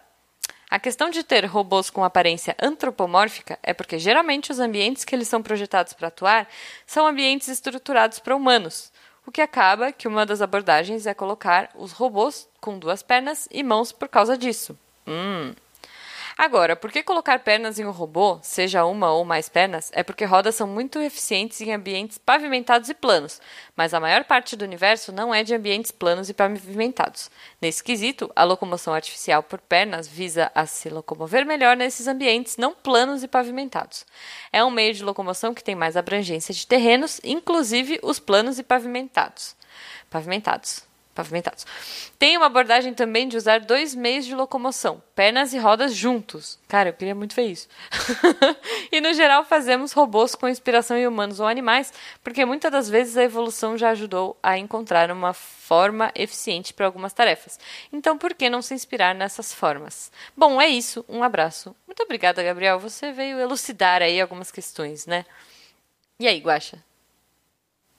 A 0.67 0.79
questão 0.79 1.11
de 1.11 1.23
ter 1.23 1.45
robôs 1.45 1.91
com 1.91 2.03
aparência 2.03 2.55
antropomórfica 2.59 3.59
é 3.61 3.71
porque 3.71 3.99
geralmente 3.99 4.51
os 4.51 4.59
ambientes 4.59 5.05
que 5.05 5.15
eles 5.15 5.27
são 5.27 5.43
projetados 5.43 5.93
para 5.93 6.07
atuar 6.07 6.49
são 6.87 7.05
ambientes 7.05 7.49
estruturados 7.49 8.17
para 8.17 8.35
humanos, 8.35 8.91
o 9.27 9.31
que 9.31 9.41
acaba 9.41 9.91
que 9.91 10.07
uma 10.07 10.25
das 10.25 10.41
abordagens 10.41 11.05
é 11.05 11.13
colocar 11.13 11.69
os 11.75 11.91
robôs 11.91 12.49
com 12.59 12.79
duas 12.79 13.03
pernas 13.03 13.47
e 13.51 13.61
mãos 13.61 13.91
por 13.91 14.09
causa 14.09 14.35
disso. 14.35 14.75
Hum. 15.07 15.53
Agora, 16.37 16.75
por 16.75 16.91
que 16.91 17.03
colocar 17.03 17.39
pernas 17.39 17.77
em 17.77 17.85
um 17.85 17.91
robô, 17.91 18.39
seja 18.41 18.85
uma 18.85 19.11
ou 19.11 19.23
mais 19.23 19.47
pernas, 19.47 19.91
é 19.93 20.01
porque 20.01 20.25
rodas 20.25 20.55
são 20.55 20.67
muito 20.67 20.99
eficientes 20.99 21.61
em 21.61 21.71
ambientes 21.71 22.17
pavimentados 22.17 22.89
e 22.89 22.93
planos, 22.93 23.39
mas 23.75 23.93
a 23.93 23.99
maior 23.99 24.23
parte 24.23 24.55
do 24.55 24.65
universo 24.65 25.11
não 25.11 25.33
é 25.33 25.43
de 25.43 25.53
ambientes 25.53 25.91
planos 25.91 26.29
e 26.29 26.33
pavimentados. 26.33 27.29
Nesse 27.61 27.83
quesito, 27.83 28.31
a 28.35 28.43
locomoção 28.43 28.93
artificial 28.93 29.43
por 29.43 29.59
pernas 29.61 30.07
visa 30.07 30.51
a 30.55 30.65
se 30.65 30.89
locomover 30.89 31.45
melhor 31.45 31.77
nesses 31.77 32.07
ambientes 32.07 32.57
não 32.57 32.73
planos 32.73 33.23
e 33.23 33.27
pavimentados. 33.27 34.05
É 34.51 34.63
um 34.63 34.71
meio 34.71 34.93
de 34.93 35.03
locomoção 35.03 35.53
que 35.53 35.63
tem 35.63 35.75
mais 35.75 35.95
abrangência 35.95 36.53
de 36.53 36.65
terrenos, 36.65 37.21
inclusive 37.23 37.99
os 38.01 38.19
planos 38.19 38.57
e 38.57 38.63
pavimentados. 38.63 39.55
Pavimentados 40.09 40.92
pavimentados. 41.13 41.65
Tem 42.17 42.35
uma 42.35 42.47
abordagem 42.47 42.93
também 42.93 43.27
de 43.27 43.37
usar 43.37 43.59
dois 43.59 43.93
meios 43.93 44.25
de 44.25 44.35
locomoção, 44.35 45.01
pernas 45.15 45.53
e 45.53 45.57
rodas 45.57 45.93
juntos. 45.93 46.59
Cara, 46.67 46.89
eu 46.89 46.93
queria 46.93 47.15
muito 47.15 47.35
ver 47.35 47.47
isso. 47.47 47.67
e 48.91 48.99
no 48.99 49.13
geral 49.13 49.45
fazemos 49.45 49.91
robôs 49.91 50.35
com 50.35 50.47
inspiração 50.49 50.97
em 50.97 51.07
humanos 51.07 51.39
ou 51.39 51.47
animais, 51.47 51.93
porque 52.23 52.45
muitas 52.45 52.71
das 52.71 52.89
vezes 52.89 53.15
a 53.17 53.23
evolução 53.23 53.77
já 53.77 53.91
ajudou 53.91 54.37
a 54.41 54.57
encontrar 54.57 55.11
uma 55.11 55.33
forma 55.33 56.11
eficiente 56.15 56.73
para 56.73 56.85
algumas 56.85 57.13
tarefas. 57.13 57.59
Então, 57.91 58.17
por 58.17 58.33
que 58.33 58.49
não 58.49 58.61
se 58.61 58.73
inspirar 58.73 59.13
nessas 59.13 59.53
formas? 59.53 60.11
Bom, 60.35 60.59
é 60.59 60.67
isso. 60.67 61.05
Um 61.07 61.23
abraço. 61.23 61.75
Muito 61.87 62.03
obrigada, 62.03 62.43
Gabriel. 62.43 62.79
Você 62.79 63.11
veio 63.11 63.39
elucidar 63.39 64.01
aí 64.01 64.19
algumas 64.19 64.51
questões, 64.51 65.05
né? 65.05 65.25
E 66.19 66.27
aí, 66.27 66.39
Guaxa? 66.39 66.83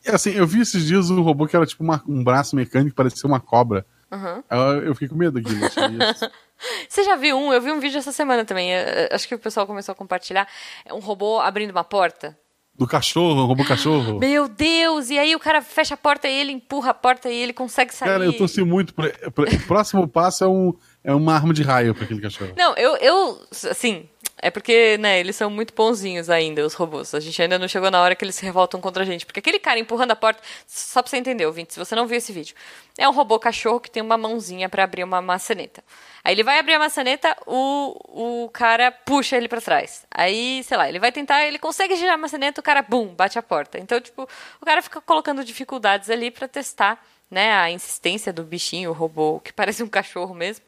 É 0.04 0.14
assim, 0.14 0.32
eu 0.32 0.46
vi 0.46 0.60
esses 0.60 0.84
dias 0.84 1.10
um 1.10 1.22
robô 1.22 1.46
que 1.46 1.56
era 1.56 1.66
tipo 1.66 1.82
uma, 1.82 2.02
um 2.06 2.22
braço 2.22 2.54
mecânico 2.54 2.90
que 2.90 2.96
parecia 2.96 3.26
uma 3.26 3.40
cobra. 3.40 3.86
Uhum. 4.12 4.42
Eu, 4.50 4.86
eu 4.86 4.94
fiquei 4.94 5.08
com 5.08 5.16
medo 5.16 5.40
daquilo. 5.40 5.60
Você 6.88 7.02
já 7.04 7.16
viu 7.16 7.36
um? 7.36 7.52
Eu 7.52 7.60
vi 7.60 7.72
um 7.72 7.80
vídeo 7.80 7.98
essa 7.98 8.12
semana 8.12 8.44
também. 8.44 8.70
Acho 9.10 9.26
que 9.26 9.34
o 9.34 9.38
pessoal 9.38 9.66
começou 9.66 9.92
a 9.92 9.96
compartilhar. 9.96 10.46
É 10.84 10.94
um 10.94 11.00
robô 11.00 11.40
abrindo 11.40 11.70
uma 11.70 11.84
porta. 11.84 12.38
Do 12.76 12.88
cachorro, 12.88 13.42
um 13.42 13.46
robô 13.46 13.64
cachorro. 13.64 14.18
Meu 14.18 14.48
Deus! 14.48 15.08
E 15.08 15.16
aí 15.16 15.36
o 15.36 15.38
cara 15.38 15.62
fecha 15.62 15.94
a 15.94 15.96
porta 15.96 16.28
e 16.28 16.34
ele 16.34 16.50
empurra 16.50 16.90
a 16.90 16.94
porta 16.94 17.30
e 17.30 17.36
ele 17.36 17.52
consegue 17.52 17.94
sair. 17.94 18.08
Cara, 18.08 18.24
eu 18.24 18.36
torci 18.36 18.62
muito. 18.64 18.92
Pra, 18.92 19.10
pra, 19.30 19.44
o 19.44 19.60
próximo 19.66 20.08
passo 20.08 20.42
é, 20.42 20.48
um, 20.48 20.74
é 21.04 21.14
uma 21.14 21.34
arma 21.34 21.54
de 21.54 21.62
raio 21.62 21.94
para 21.94 22.02
aquele 22.02 22.20
cachorro. 22.20 22.52
Não, 22.56 22.74
eu, 22.74 22.96
eu 22.96 23.40
assim, 23.70 24.08
é 24.38 24.50
porque, 24.50 24.98
né, 24.98 25.20
eles 25.20 25.36
são 25.36 25.48
muito 25.48 25.72
bonzinhos 25.74 26.28
ainda, 26.28 26.64
os 26.66 26.74
robôs. 26.74 27.14
A 27.14 27.20
gente 27.20 27.40
ainda 27.40 27.58
não 27.58 27.68
chegou 27.68 27.90
na 27.90 28.00
hora 28.00 28.14
que 28.14 28.24
eles 28.24 28.34
se 28.34 28.44
revoltam 28.44 28.80
contra 28.80 29.02
a 29.02 29.06
gente. 29.06 29.24
Porque 29.24 29.40
aquele 29.40 29.58
cara 29.58 29.78
empurrando 29.78 30.10
a 30.10 30.16
porta. 30.16 30.42
Só 30.66 31.00
pra 31.00 31.10
você 31.10 31.16
entender, 31.16 31.46
ouvinte, 31.46 31.72
se 31.72 31.78
você 31.78 31.94
não 31.94 32.06
viu 32.06 32.18
esse 32.18 32.32
vídeo. 32.32 32.54
É 32.98 33.08
um 33.08 33.12
robô 33.12 33.38
cachorro 33.38 33.80
que 33.80 33.90
tem 33.90 34.02
uma 34.02 34.18
mãozinha 34.18 34.68
para 34.68 34.84
abrir 34.84 35.04
uma 35.04 35.22
maçaneta. 35.22 35.82
Aí 36.22 36.34
ele 36.34 36.42
vai 36.42 36.58
abrir 36.58 36.74
a 36.74 36.78
maçaneta, 36.78 37.36
o, 37.46 38.44
o 38.44 38.50
cara 38.50 38.90
puxa 38.90 39.36
ele 39.36 39.48
para 39.48 39.60
trás. 39.60 40.06
Aí, 40.10 40.62
sei 40.64 40.76
lá, 40.76 40.88
ele 40.88 40.98
vai 40.98 41.12
tentar, 41.12 41.44
ele 41.44 41.58
consegue 41.58 41.96
girar 41.96 42.14
a 42.14 42.18
maçaneta, 42.18 42.60
o 42.60 42.64
cara, 42.64 42.82
bum, 42.82 43.08
bate 43.08 43.38
a 43.38 43.42
porta. 43.42 43.78
Então, 43.78 44.00
tipo, 44.00 44.28
o 44.60 44.64
cara 44.64 44.80
fica 44.80 45.00
colocando 45.00 45.44
dificuldades 45.44 46.08
ali 46.08 46.30
para 46.30 46.48
testar, 46.48 47.04
né, 47.34 47.52
a 47.52 47.70
insistência 47.70 48.32
do 48.32 48.44
bichinho, 48.44 48.90
o 48.90 48.94
robô, 48.94 49.40
que 49.40 49.52
parece 49.52 49.82
um 49.82 49.88
cachorro 49.88 50.34
mesmo 50.34 50.64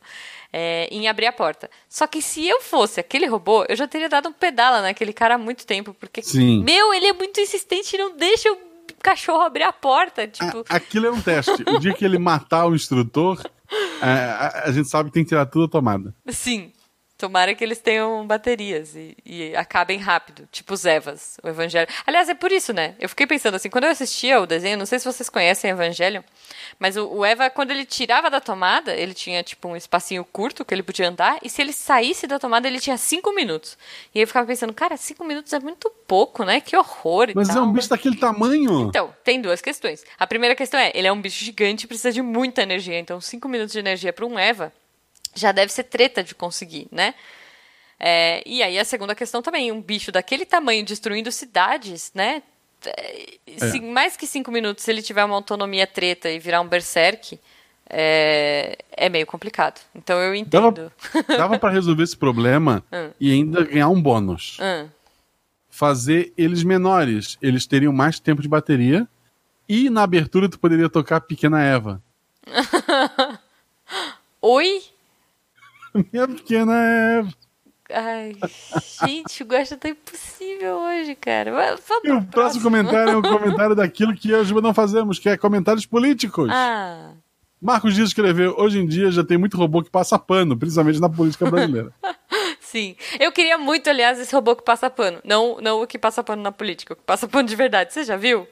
é, 0.52 0.88
em 0.90 1.08
abrir 1.08 1.26
a 1.26 1.32
porta. 1.32 1.70
Só 1.88 2.06
que 2.06 2.20
se 2.20 2.46
eu 2.46 2.60
fosse 2.60 3.00
aquele 3.00 3.26
robô, 3.26 3.64
eu 3.68 3.76
já 3.76 3.86
teria 3.86 4.08
dado 4.08 4.28
um 4.28 4.32
pedala 4.32 4.82
naquele 4.82 5.12
cara 5.12 5.34
há 5.34 5.38
muito 5.38 5.66
tempo, 5.66 5.94
porque, 5.94 6.22
Sim. 6.22 6.62
meu, 6.64 6.92
ele 6.92 7.06
é 7.06 7.12
muito 7.12 7.40
insistente 7.40 7.94
e 7.94 7.98
não 7.98 8.16
deixa 8.16 8.50
o 8.52 8.58
cachorro 9.02 9.42
abrir 9.42 9.64
a 9.64 9.72
porta. 9.72 10.26
Tipo... 10.26 10.64
A, 10.68 10.76
aquilo 10.76 11.06
é 11.06 11.10
um 11.10 11.20
teste. 11.20 11.62
O 11.66 11.78
dia 11.78 11.94
que 11.94 12.04
ele 12.04 12.18
matar 12.18 12.66
o 12.66 12.74
instrutor, 12.74 13.40
é, 14.02 14.06
a, 14.06 14.62
a, 14.66 14.72
gente 14.72 14.88
sabe 14.88 15.10
que 15.10 15.14
tem 15.14 15.24
que 15.24 15.28
tirar 15.28 15.46
tudo 15.46 15.66
a 15.66 15.68
tomada. 15.68 16.14
Sim. 16.28 16.72
Tomara 17.18 17.54
que 17.54 17.64
eles 17.64 17.78
tenham 17.78 18.26
baterias 18.26 18.94
e, 18.94 19.16
e, 19.24 19.56
acabem 19.56 19.98
rápido, 19.98 20.46
tipo 20.52 20.74
os 20.74 20.84
Evas, 20.84 21.38
o 21.42 21.48
Evangelho. 21.48 21.88
Aliás, 22.06 22.28
é 22.28 22.34
por 22.34 22.52
isso, 22.52 22.74
né? 22.74 22.94
Eu 23.00 23.08
fiquei 23.08 23.26
pensando 23.26 23.54
assim, 23.54 23.70
quando 23.70 23.84
eu 23.84 23.90
assistia 23.90 24.38
o 24.38 24.46
desenho, 24.46 24.76
não 24.76 24.84
sei 24.84 24.98
se 24.98 25.06
vocês 25.06 25.30
conhecem 25.30 25.70
Evangelho, 25.70 26.22
mas 26.78 26.94
o, 26.98 27.08
o, 27.08 27.24
Eva, 27.24 27.48
quando 27.48 27.70
ele 27.70 27.86
tirava 27.86 28.28
da 28.28 28.38
tomada, 28.38 28.94
ele 28.94 29.14
tinha 29.14 29.42
tipo 29.42 29.66
um 29.66 29.74
espacinho 29.74 30.26
curto 30.30 30.62
que 30.62 30.74
ele 30.74 30.82
podia 30.82 31.08
andar, 31.08 31.38
e 31.42 31.48
se 31.48 31.62
ele 31.62 31.72
saísse 31.72 32.26
da 32.26 32.38
tomada, 32.38 32.68
ele 32.68 32.78
tinha 32.78 32.98
cinco 32.98 33.32
minutos. 33.34 33.78
E 34.14 34.18
aí 34.18 34.22
eu 34.22 34.26
ficava 34.26 34.46
pensando, 34.46 34.74
cara, 34.74 34.94
cinco 34.98 35.24
minutos 35.24 35.54
é 35.54 35.58
muito 35.58 35.90
pouco, 36.06 36.44
né? 36.44 36.60
Que 36.60 36.76
horror. 36.76 37.28
Mas 37.34 37.48
tal. 37.48 37.56
é 37.56 37.60
um 37.62 37.72
bicho 37.72 37.88
daquele 37.88 38.16
tamanho. 38.16 38.88
Então, 38.88 39.14
tem 39.24 39.40
duas 39.40 39.62
questões. 39.62 40.04
A 40.18 40.26
primeira 40.26 40.54
questão 40.54 40.78
é, 40.78 40.92
ele 40.94 41.08
é 41.08 41.12
um 41.12 41.20
bicho 41.20 41.42
gigante 41.42 41.86
e 41.86 41.88
precisa 41.88 42.12
de 42.12 42.20
muita 42.20 42.62
energia, 42.62 42.98
então 42.98 43.22
cinco 43.22 43.48
minutos 43.48 43.72
de 43.72 43.78
energia 43.78 44.12
para 44.12 44.26
um 44.26 44.38
Eva 44.38 44.70
já 45.36 45.52
deve 45.52 45.72
ser 45.72 45.84
treta 45.84 46.24
de 46.24 46.34
conseguir, 46.34 46.88
né? 46.90 47.14
É, 47.98 48.42
e 48.46 48.62
aí 48.62 48.78
a 48.78 48.84
segunda 48.84 49.14
questão 49.14 49.40
também, 49.40 49.72
um 49.72 49.80
bicho 49.80 50.12
daquele 50.12 50.44
tamanho 50.44 50.84
destruindo 50.84 51.30
cidades, 51.32 52.10
né? 52.14 52.42
É. 52.84 53.68
Se, 53.70 53.80
mais 53.80 54.16
que 54.16 54.26
cinco 54.26 54.50
minutos, 54.50 54.84
se 54.84 54.90
ele 54.90 55.02
tiver 55.02 55.24
uma 55.24 55.34
autonomia 55.34 55.86
treta 55.86 56.30
e 56.30 56.38
virar 56.38 56.60
um 56.60 56.68
berserk, 56.68 57.38
é, 57.88 58.76
é 58.90 59.08
meio 59.08 59.26
complicado. 59.26 59.80
Então 59.94 60.18
eu 60.18 60.34
entendo. 60.34 60.92
Dava, 61.12 61.36
dava 61.36 61.58
para 61.58 61.72
resolver 61.72 62.02
esse 62.02 62.16
problema 62.16 62.84
hum. 62.92 63.10
e 63.20 63.32
ainda 63.32 63.64
ganhar 63.64 63.88
um 63.88 64.00
bônus. 64.00 64.58
Hum. 64.60 64.88
Fazer 65.70 66.32
eles 66.36 66.62
menores. 66.62 67.38
Eles 67.40 67.66
teriam 67.66 67.92
mais 67.92 68.18
tempo 68.18 68.42
de 68.42 68.48
bateria. 68.48 69.06
E 69.68 69.90
na 69.90 70.02
abertura 70.02 70.48
tu 70.48 70.58
poderia 70.58 70.88
tocar 70.88 71.20
Pequena 71.20 71.62
Eva. 71.62 72.00
Oi? 74.40 74.82
Minha 76.12 76.28
pequena 76.28 76.74
Eva. 76.74 77.28
Ai, 77.88 78.36
gente, 79.06 79.44
o 79.44 79.46
gosto 79.46 79.76
tá 79.76 79.88
impossível 79.88 80.76
hoje, 80.78 81.14
cara. 81.14 81.52
Vamos 81.52 82.04
e 82.04 82.10
o 82.10 82.24
próximo 82.24 82.64
comentário 82.64 83.12
é 83.12 83.16
um 83.16 83.22
comentário 83.22 83.76
daquilo 83.76 84.12
que 84.14 84.28
eu 84.28 84.44
e 84.44 84.50
a 84.50 84.60
não 84.60 84.74
fazemos, 84.74 85.20
que 85.20 85.28
é 85.28 85.36
comentários 85.36 85.86
políticos. 85.86 86.48
Ah. 86.50 87.12
Marcos 87.62 87.94
Dias 87.94 88.08
escreveu: 88.08 88.56
hoje 88.58 88.80
em 88.80 88.86
dia 88.86 89.10
já 89.12 89.22
tem 89.22 89.38
muito 89.38 89.56
robô 89.56 89.82
que 89.82 89.90
passa 89.90 90.18
pano, 90.18 90.56
principalmente 90.56 91.00
na 91.00 91.08
política 91.08 91.48
brasileira. 91.48 91.92
Sim. 92.60 92.96
Eu 93.20 93.30
queria 93.30 93.56
muito, 93.56 93.88
aliás, 93.88 94.18
esse 94.18 94.34
robô 94.34 94.56
que 94.56 94.64
passa 94.64 94.90
pano. 94.90 95.20
Não, 95.24 95.58
não 95.60 95.82
o 95.82 95.86
que 95.86 95.98
passa 95.98 96.24
pano 96.24 96.42
na 96.42 96.50
política, 96.50 96.92
o 96.92 96.96
que 96.96 97.04
passa 97.04 97.28
pano 97.28 97.48
de 97.48 97.54
verdade. 97.54 97.94
Você 97.94 98.02
já 98.02 98.16
viu? 98.16 98.48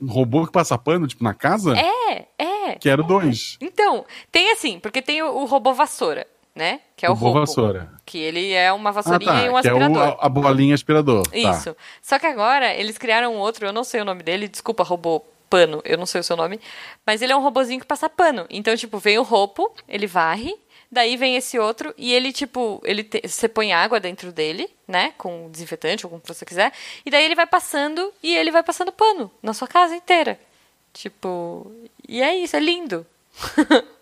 Um 0.00 0.08
robô 0.08 0.44
que 0.44 0.52
passa 0.52 0.76
pano, 0.76 1.06
tipo, 1.06 1.22
na 1.22 1.32
casa? 1.32 1.76
É, 1.78 2.26
é. 2.36 2.74
Quero 2.74 3.04
dois. 3.04 3.56
Então, 3.60 4.04
tem 4.32 4.50
assim, 4.50 4.80
porque 4.80 5.00
tem 5.00 5.22
o, 5.22 5.28
o 5.28 5.44
robô 5.44 5.72
vassoura 5.72 6.26
né? 6.54 6.80
Que 6.96 7.06
é 7.06 7.08
o, 7.08 7.12
o 7.12 7.14
robô. 7.14 7.40
vassoura. 7.40 7.90
Que 8.04 8.18
ele 8.18 8.52
é 8.52 8.72
uma 8.72 8.92
vassourinha 8.92 9.32
ah, 9.32 9.40
tá, 9.40 9.46
e 9.46 9.50
um 9.50 9.56
aspirador. 9.56 9.92
Que 9.92 9.98
é 9.98 10.14
o, 10.14 10.16
a, 10.20 10.28
bolinha 10.28 10.74
aspirador. 10.74 11.22
Tá. 11.26 11.36
Isso. 11.36 11.74
Tá. 11.74 11.80
Só 12.02 12.18
que 12.18 12.26
agora 12.26 12.74
eles 12.74 12.98
criaram 12.98 13.34
outro, 13.36 13.66
eu 13.66 13.72
não 13.72 13.84
sei 13.84 14.00
o 14.00 14.04
nome 14.04 14.22
dele, 14.22 14.48
desculpa, 14.48 14.82
robô 14.82 15.24
pano, 15.48 15.82
eu 15.84 15.98
não 15.98 16.06
sei 16.06 16.22
o 16.22 16.24
seu 16.24 16.34
nome, 16.34 16.58
mas 17.04 17.20
ele 17.20 17.30
é 17.30 17.36
um 17.36 17.42
robozinho 17.42 17.78
que 17.78 17.86
passa 17.86 18.08
pano. 18.08 18.46
Então, 18.48 18.74
tipo, 18.74 18.98
vem 18.98 19.18
o 19.18 19.22
roubo, 19.22 19.70
ele 19.86 20.06
varre, 20.06 20.54
daí 20.90 21.14
vem 21.14 21.36
esse 21.36 21.58
outro 21.58 21.92
e 21.98 22.10
ele, 22.14 22.32
tipo, 22.32 22.80
ele 22.84 23.04
te, 23.04 23.20
você 23.26 23.48
põe 23.48 23.70
água 23.70 24.00
dentro 24.00 24.32
dele, 24.32 24.70
né? 24.88 25.12
Com 25.18 25.50
desinfetante 25.50 26.06
ou 26.06 26.10
como 26.10 26.22
você 26.24 26.46
quiser, 26.46 26.72
e 27.04 27.10
daí 27.10 27.24
ele 27.26 27.34
vai 27.34 27.46
passando 27.46 28.12
e 28.22 28.34
ele 28.34 28.50
vai 28.50 28.62
passando 28.62 28.90
pano 28.90 29.30
na 29.42 29.52
sua 29.52 29.68
casa 29.68 29.94
inteira. 29.94 30.40
Tipo, 30.92 31.70
e 32.08 32.22
é 32.22 32.34
isso, 32.34 32.56
é 32.56 32.60
lindo. 32.60 33.06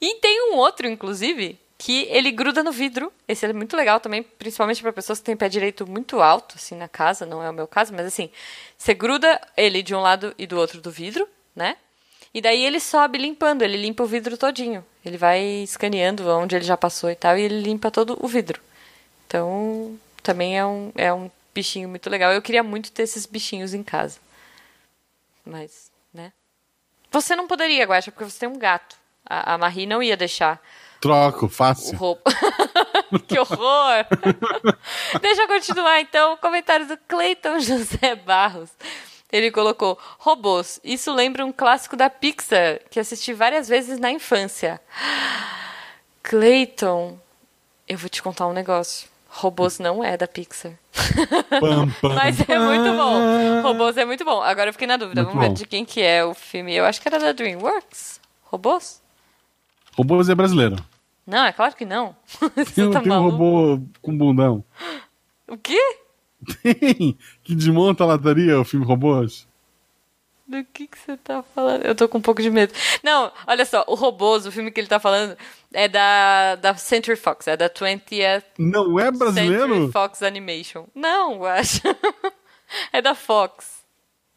E 0.00 0.14
tem 0.16 0.52
um 0.52 0.56
outro, 0.56 0.86
inclusive, 0.86 1.58
que 1.76 2.06
ele 2.10 2.30
gruda 2.32 2.62
no 2.62 2.72
vidro. 2.72 3.12
Esse 3.26 3.46
é 3.46 3.52
muito 3.52 3.76
legal 3.76 4.00
também, 4.00 4.22
principalmente 4.22 4.82
para 4.82 4.92
pessoas 4.92 5.20
que 5.20 5.24
têm 5.24 5.36
pé 5.36 5.48
direito 5.48 5.88
muito 5.88 6.20
alto, 6.20 6.56
assim, 6.56 6.74
na 6.74 6.88
casa. 6.88 7.24
Não 7.24 7.42
é 7.42 7.48
o 7.48 7.54
meu 7.54 7.66
caso, 7.66 7.94
mas 7.94 8.06
assim, 8.06 8.30
você 8.76 8.92
gruda 8.94 9.40
ele 9.56 9.82
de 9.82 9.94
um 9.94 10.00
lado 10.00 10.34
e 10.36 10.46
do 10.46 10.58
outro 10.58 10.80
do 10.80 10.90
vidro, 10.90 11.28
né? 11.54 11.76
E 12.34 12.40
daí 12.40 12.64
ele 12.64 12.78
sobe 12.80 13.18
limpando, 13.18 13.62
ele 13.62 13.76
limpa 13.76 14.02
o 14.02 14.06
vidro 14.06 14.36
todinho. 14.36 14.84
Ele 15.04 15.16
vai 15.16 15.40
escaneando 15.40 16.28
onde 16.28 16.56
ele 16.56 16.64
já 16.64 16.76
passou 16.76 17.10
e 17.10 17.14
tal, 17.14 17.38
e 17.38 17.42
ele 17.42 17.60
limpa 17.60 17.90
todo 17.90 18.18
o 18.20 18.28
vidro. 18.28 18.60
Então, 19.26 19.98
também 20.22 20.58
é 20.58 20.66
um, 20.66 20.92
é 20.94 21.12
um 21.12 21.30
bichinho 21.54 21.88
muito 21.88 22.10
legal. 22.10 22.32
Eu 22.32 22.42
queria 22.42 22.62
muito 22.62 22.92
ter 22.92 23.04
esses 23.04 23.24
bichinhos 23.24 23.72
em 23.72 23.82
casa. 23.82 24.18
Mas, 25.44 25.90
né? 26.12 26.32
Você 27.10 27.34
não 27.34 27.48
poderia, 27.48 27.86
Guaxa, 27.86 28.10
porque 28.10 28.30
você 28.30 28.40
tem 28.40 28.48
um 28.48 28.58
gato. 28.58 28.96
A, 29.28 29.54
a 29.54 29.58
Marie 29.58 29.86
não 29.86 30.02
ia 30.02 30.16
deixar. 30.16 30.60
Troco, 31.00 31.48
fácil. 31.48 31.96
Roupa. 31.96 32.30
que 33.28 33.38
horror! 33.38 34.06
Deixa 35.20 35.42
eu 35.42 35.48
continuar 35.48 36.00
então. 36.00 36.34
O 36.34 36.36
comentário 36.38 36.86
do 36.86 36.96
Cleiton 36.96 37.58
José 37.60 38.16
Barros. 38.16 38.70
Ele 39.30 39.50
colocou: 39.50 39.98
robôs. 40.18 40.80
Isso 40.82 41.12
lembra 41.12 41.44
um 41.44 41.52
clássico 41.52 41.96
da 41.96 42.10
Pixar 42.10 42.80
que 42.90 42.98
assisti 42.98 43.32
várias 43.32 43.68
vezes 43.68 43.98
na 43.98 44.10
infância. 44.10 44.80
Cleiton, 46.22 47.18
eu 47.86 47.96
vou 47.96 48.08
te 48.08 48.22
contar 48.22 48.46
um 48.46 48.52
negócio. 48.52 49.08
Robôs 49.30 49.78
não 49.78 50.02
é 50.02 50.16
da 50.16 50.26
Pixar. 50.26 50.72
Pam, 51.60 51.88
pam, 52.00 52.14
Mas 52.14 52.40
é 52.48 52.58
muito 52.58 52.92
bom. 52.96 53.62
Robôs 53.62 53.96
é 53.96 54.04
muito 54.04 54.24
bom. 54.24 54.42
Agora 54.42 54.70
eu 54.70 54.72
fiquei 54.72 54.88
na 54.88 54.96
dúvida. 54.96 55.22
Muito 55.22 55.34
Vamos 55.34 55.48
bom. 55.48 55.54
ver 55.54 55.58
de 55.58 55.66
quem 55.66 55.84
que 55.84 56.02
é 56.02 56.24
o 56.24 56.34
filme. 56.34 56.74
Eu 56.74 56.84
acho 56.84 57.00
que 57.00 57.06
era 57.06 57.18
da 57.20 57.32
DreamWorks. 57.32 58.20
Robôs? 58.44 59.00
Robôs 59.98 60.28
é 60.28 60.34
brasileiro. 60.34 60.76
Não, 61.26 61.44
é 61.44 61.52
claro 61.52 61.74
que 61.74 61.84
não. 61.84 62.14
Tem, 62.54 62.64
Você 62.64 62.90
tá 62.90 63.00
tem 63.00 63.12
um 63.12 63.30
robô 63.30 63.82
com 64.00 64.16
bundão. 64.16 64.64
O 65.48 65.58
quê? 65.58 65.78
Tem! 66.62 67.18
Que 67.42 67.54
desmonta 67.54 68.04
a 68.04 68.06
lataria, 68.06 68.60
o 68.60 68.64
filme 68.64 68.86
Robôs. 68.86 69.46
Do 70.46 70.64
que 70.72 70.86
que 70.86 70.96
você 70.96 71.16
tá 71.16 71.42
falando? 71.42 71.84
Eu 71.84 71.94
tô 71.94 72.08
com 72.08 72.18
um 72.18 72.22
pouco 72.22 72.40
de 72.40 72.48
medo. 72.48 72.72
Não, 73.02 73.30
olha 73.46 73.66
só, 73.66 73.84
o 73.88 73.94
Robôs, 73.94 74.46
o 74.46 74.52
filme 74.52 74.70
que 74.70 74.80
ele 74.80 74.86
tá 74.86 75.00
falando, 75.00 75.36
é 75.74 75.88
da, 75.88 76.54
da 76.54 76.74
Century 76.76 77.16
Fox, 77.16 77.48
é 77.48 77.56
da 77.56 77.68
20th 77.68 78.44
Não 78.58 78.98
é 78.98 79.04
Century 79.06 79.18
brasileiro? 79.18 79.92
Fox 79.92 80.22
Animation. 80.22 80.86
Não, 80.94 81.34
eu 81.34 81.46
acho. 81.46 81.82
é 82.92 83.02
da 83.02 83.14
Fox. 83.14 83.84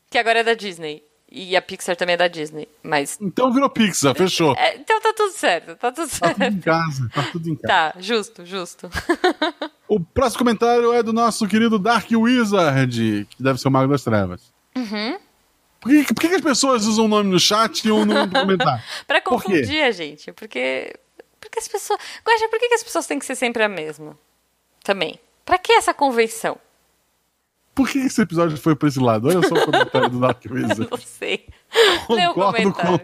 Que 0.10 0.18
agora 0.18 0.40
é 0.40 0.44
da 0.44 0.56
Disney. 0.56 1.04
E 1.34 1.56
a 1.56 1.62
Pixar 1.62 1.96
também 1.96 2.16
é 2.16 2.18
da 2.18 2.28
Disney. 2.28 2.68
Mas. 2.84 3.18
Então 3.22 3.54
virou 3.54 3.70
Pixar, 3.70 4.14
fechou. 4.14 4.54
é, 4.58 4.76
então 4.76 5.00
tá 5.00 5.14
tudo 5.14 5.32
certo, 5.32 5.76
tá 5.78 5.90
tudo 5.92 6.10
Tá 6.10 6.28
tudo 6.30 6.38
certo. 6.38 6.54
em 6.54 6.60
casa, 6.60 7.10
tá 7.14 7.24
tudo 7.32 7.50
em 7.50 7.56
casa. 7.56 7.94
Tá, 7.94 8.00
justo, 8.02 8.46
justo. 8.46 8.90
O 9.88 10.00
próximo 10.00 10.40
comentário 10.40 10.94
é 10.94 11.04
do 11.04 11.12
nosso 11.12 11.46
querido 11.50 11.78
Dark 11.78 12.08
Wizard, 12.10 13.28
que 13.30 13.44
deve 13.44 13.60
ser 13.60 13.68
o 13.68 13.72
Mago 13.72 13.92
das 13.92 14.02
Trevas. 14.02 14.42
Uhum. 14.74 15.18
Por, 15.82 15.90
que, 15.92 16.14
por 16.14 16.22
que 16.22 16.28
as 16.36 16.42
pessoas 16.42 16.86
usam 16.86 17.06
o 17.06 17.08
nome 17.10 17.30
no 17.30 17.38
chat 17.38 17.86
e 17.86 17.92
um 17.92 18.06
no 18.06 18.30
comentário? 18.30 18.82
Pra 19.06 19.20
confundir 19.20 19.84
a 19.84 19.92
gente, 19.92 20.32
porque. 20.32 20.94
Porque 21.42 21.60
as 21.60 21.68
pessoas. 21.68 22.00
Guaxa, 22.26 22.48
por 22.48 22.58
que 22.58 22.74
as 22.74 22.84
pessoas 22.84 23.06
têm 23.06 23.20
que 23.20 23.26
ser 23.26 23.36
sempre 23.36 23.64
a 23.64 23.68
mesma? 23.68 24.18
Também. 24.82 25.20
Pra 25.44 25.58
que 25.58 25.74
essa 25.74 25.94
convenção? 25.94 26.58
Por 27.74 27.90
que 27.90 28.00
esse 28.00 28.22
episódio 28.22 28.58
foi 28.58 28.76
pra 28.76 28.88
esse 28.90 29.00
lado? 29.00 29.28
Olha 29.30 29.48
só 29.48 29.56
o 29.56 29.66
comentário 29.66 30.10
do 30.10 30.20
Dark 30.20 30.44
Wizard. 30.50 30.88
Não 30.92 30.98
sei. 30.98 31.46
Concordo 32.06 32.74
com, 32.74 33.00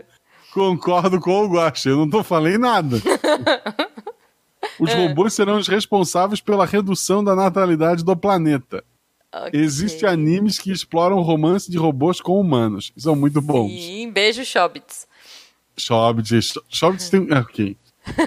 concordo 0.53 1.19
com 1.19 1.45
o 1.45 1.47
Guaxa, 1.49 1.89
eu 1.89 1.97
não 1.97 2.09
tô 2.09 2.23
falei 2.23 2.57
nada. 2.57 2.97
Os 4.79 4.89
É. 4.91 4.95
robôs 5.07 5.33
serão 5.33 5.57
os 5.57 5.67
responsáveis 5.67 6.39
pela 6.41 6.65
redução 6.65 7.23
da 7.23 7.35
natalidade 7.35 8.03
do 8.03 8.15
planeta. 8.15 8.83
Ok. 9.33 9.59
Existem 9.59 10.07
animes 10.07 10.59
que 10.59 10.71
exploram 10.71 11.17
o 11.17 11.21
romance 11.21 11.69
de 11.69 11.77
robôs 11.77 12.19
com 12.21 12.39
humanos. 12.39 12.91
São 12.97 13.15
muito 13.15 13.41
bons. 13.41 13.69
Sim, 13.69 14.11
beijo, 14.11 14.43
Shobits. 14.45 15.07
Hobbits. 15.89 16.53
Hobbits 16.81 17.09
tem. 17.09 17.27
ah, 17.31 17.39
Ok. 17.39 17.77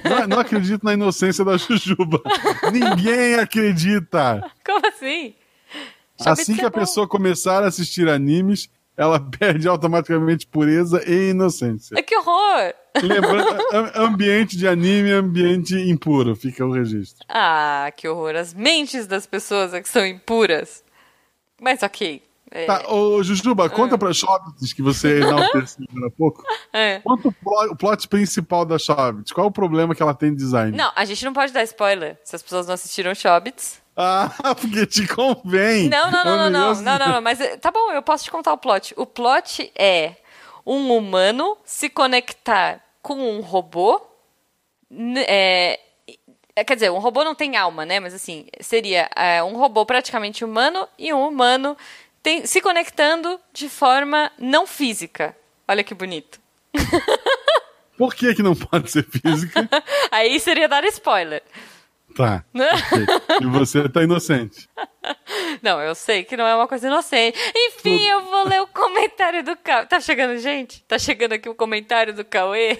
Não, 0.04 0.28
não 0.28 0.38
acredito 0.40 0.84
na 0.84 0.92
inocência 0.92 1.44
da 1.44 1.56
Jujuba. 1.56 2.20
Ninguém 2.72 3.34
acredita. 3.36 4.44
Como 4.64 4.86
assim? 4.86 5.34
Assim 6.26 6.54
que 6.54 6.62
é 6.62 6.66
a 6.66 6.70
bom. 6.70 6.78
pessoa 6.80 7.06
começar 7.08 7.62
a 7.62 7.68
assistir 7.68 8.08
animes, 8.08 8.68
ela 8.96 9.18
perde 9.38 9.66
automaticamente 9.68 10.46
pureza 10.46 11.02
e 11.08 11.30
inocência. 11.30 12.02
Que 12.02 12.16
horror! 12.16 12.74
Lembrando, 13.02 13.62
am- 13.72 13.92
ambiente 14.06 14.56
de 14.56 14.66
anime, 14.66 15.12
ambiente 15.12 15.74
impuro. 15.74 16.34
Fica 16.34 16.64
o 16.66 16.72
registro. 16.72 17.24
Ah, 17.28 17.90
que 17.96 18.08
horror. 18.08 18.34
As 18.36 18.52
mentes 18.52 19.06
das 19.06 19.26
pessoas 19.26 19.72
é 19.72 19.80
que 19.80 19.88
são 19.88 20.04
impuras. 20.04 20.82
Mas 21.60 21.82
ok. 21.82 22.20
É, 22.50 22.66
Tá, 22.66 22.84
ô 22.92 23.22
Jujuba, 23.22 23.70
conta 23.70 23.96
pra 23.96 24.10
Hobbits 24.10 24.72
que 24.72 24.82
você 24.82 25.20
enalteceu 25.20 25.86
agora 25.90 26.06
há 26.08 26.10
pouco. 26.10 26.44
é. 26.72 26.98
Conta 27.00 27.28
o 27.28 27.76
plot, 27.76 28.08
principal 28.08 28.64
da 28.64 28.76
Hobbits. 28.76 29.32
Qual 29.32 29.46
é 29.46 29.48
o 29.48 29.52
problema 29.52 29.94
que 29.94 30.02
ela 30.02 30.14
tem 30.14 30.30
de 30.30 30.36
design? 30.36 30.76
Não, 30.76 30.90
a 30.96 31.04
gente 31.04 31.24
não 31.24 31.32
pode 31.32 31.52
dar 31.52 31.62
spoiler 31.62 32.18
se 32.24 32.34
as 32.34 32.42
pessoas 32.42 32.66
não 32.66 32.74
assistiram 32.74 33.14
Shobits. 33.14 33.80
Ah, 33.96 34.30
porque 34.60 34.86
te 34.86 35.06
convém. 35.06 35.88
Não, 35.88 36.10
não, 36.10 36.24
não, 36.24 36.36
não, 36.36 36.50
não, 36.50 36.74
não, 36.74 36.98
não, 36.98 37.08
não, 37.12 37.22
mas 37.22 37.40
eh, 37.40 37.56
tá 37.56 37.70
bom, 37.70 37.92
eu 37.92 38.02
posso 38.02 38.24
te 38.24 38.30
contar 38.30 38.52
o 38.52 38.58
plot. 38.58 38.94
O 38.96 39.06
plot 39.06 39.70
é 39.76 40.16
um 40.66 40.96
humano 40.96 41.56
se 41.64 41.88
conectar 41.88 42.80
com 43.02 43.14
um 43.14 43.40
robô. 43.40 44.00
é, 45.26 45.78
quer 46.66 46.74
dizer, 46.74 46.90
um 46.90 46.98
robô 46.98 47.22
não 47.24 47.34
tem 47.34 47.56
alma, 47.56 47.86
né? 47.86 48.00
Mas 48.00 48.14
assim, 48.14 48.46
seria 48.60 49.08
é, 49.14 49.42
um 49.42 49.56
robô 49.56 49.86
praticamente 49.86 50.44
humano 50.44 50.88
e 50.98 51.12
um 51.12 51.28
humano 51.28 51.76
tem- 52.22 52.46
se 52.46 52.60
conectando 52.60 53.40
de 53.52 53.68
forma 53.68 54.30
não 54.38 54.66
física. 54.66 55.36
Olha 55.68 55.84
que 55.84 55.94
bonito. 55.94 56.40
Por 57.96 58.14
que, 58.14 58.34
que 58.34 58.42
não 58.42 58.54
pode 58.54 58.90
ser 58.90 59.04
física? 59.04 59.68
Aí 60.10 60.40
seria 60.40 60.66
dar 60.68 60.84
spoiler. 60.84 61.42
tá. 62.16 62.42
ok. 62.54 63.06
E 63.42 63.46
você 63.46 63.88
tá 63.88 64.02
inocente. 64.02 64.68
Não, 65.62 65.80
eu 65.80 65.94
sei 65.94 66.24
que 66.24 66.36
não 66.36 66.46
é 66.46 66.54
uma 66.56 66.66
coisa 66.66 66.86
inocente. 66.86 67.38
Enfim, 67.54 68.02
eu 68.08 68.22
vou 68.22 68.48
ler 68.48 68.62
o 68.62 68.66
comentário 68.66 69.42
do 69.44 69.54
Cauê. 69.56 69.86
Tá 69.86 70.00
chegando, 70.00 70.38
gente? 70.38 70.82
Tá 70.84 70.98
chegando 70.98 71.34
aqui 71.34 71.48
o 71.48 71.54
comentário 71.54 72.14
do 72.14 72.24
Cauê. 72.24 72.78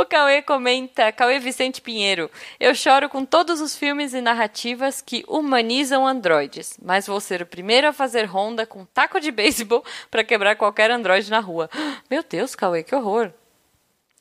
O 0.00 0.06
Cauê 0.06 0.40
comenta, 0.42 1.10
Cauê 1.10 1.40
Vicente 1.40 1.80
Pinheiro. 1.80 2.30
Eu 2.60 2.72
choro 2.72 3.08
com 3.08 3.24
todos 3.24 3.60
os 3.60 3.76
filmes 3.76 4.14
e 4.14 4.20
narrativas 4.20 5.00
que 5.00 5.24
humanizam 5.26 6.06
androides, 6.06 6.78
mas 6.80 7.04
vou 7.04 7.18
ser 7.18 7.42
o 7.42 7.46
primeiro 7.46 7.88
a 7.88 7.92
fazer 7.92 8.24
ronda 8.24 8.64
com 8.64 8.84
taco 8.84 9.18
de 9.18 9.32
beisebol 9.32 9.84
pra 10.08 10.22
quebrar 10.22 10.54
qualquer 10.54 10.88
androide 10.92 11.28
na 11.30 11.40
rua. 11.40 11.68
Meu 12.08 12.22
Deus, 12.22 12.54
Cauê, 12.54 12.84
que 12.84 12.94
horror. 12.94 13.32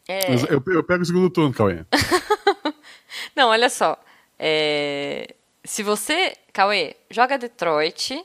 É, 0.07 0.33
Eu, 0.49 0.63
eu 0.73 0.83
pego 0.83 1.03
o 1.03 1.05
segundo 1.05 1.29
turno, 1.29 1.53
Cauê. 1.53 1.85
Não, 3.35 3.49
olha 3.49 3.69
só. 3.69 3.99
É, 4.39 5.35
Se 5.63 5.83
você, 5.83 6.35
Cauê, 6.51 6.95
joga 7.11 7.37
Detroit, 7.37 8.19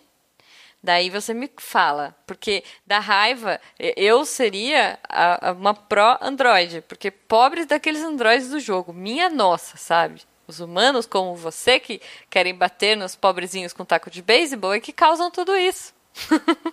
daí 0.83 1.09
você 1.11 1.33
me 1.35 1.51
fala. 1.59 2.14
Porque 2.27 2.64
da 2.87 2.99
raiva, 2.99 3.61
eu 3.79 4.25
seria 4.25 4.99
a- 5.09 5.51
a- 5.51 5.53
uma 5.53 5.75
pró-android. 5.75 6.81
Porque 6.83 7.11
pobres 7.11 7.66
daqueles 7.66 8.03
androides 8.03 8.49
do 8.51 8.59
jogo. 8.61 8.92
Minha 8.92 9.29
nossa, 9.31 9.77
sabe? 9.77 10.23
Os 10.47 10.59
humanos 10.61 11.07
como 11.07 11.35
você 11.37 11.79
que 11.79 12.01
querem 12.29 12.55
bater 12.55 12.97
nos 12.97 13.14
pobrezinhos 13.14 13.73
com 13.73 13.85
taco 13.85 14.11
de 14.11 14.21
beisebol 14.21 14.75
é 14.75 14.81
que 14.81 14.92
causam 14.92 15.31
tudo 15.31 15.57
isso. 15.57 15.95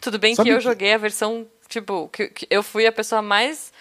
Tudo 0.00 0.18
bem 0.18 0.34
Sabe 0.34 0.48
que 0.48 0.54
eu 0.54 0.58
que- 0.58 0.64
joguei 0.64 0.92
a 0.94 0.98
versão, 0.98 1.46
tipo, 1.68 2.08
que, 2.08 2.28
que 2.28 2.46
eu 2.48 2.62
fui 2.62 2.86
a 2.86 2.92
pessoa 2.92 3.20
mais 3.20 3.72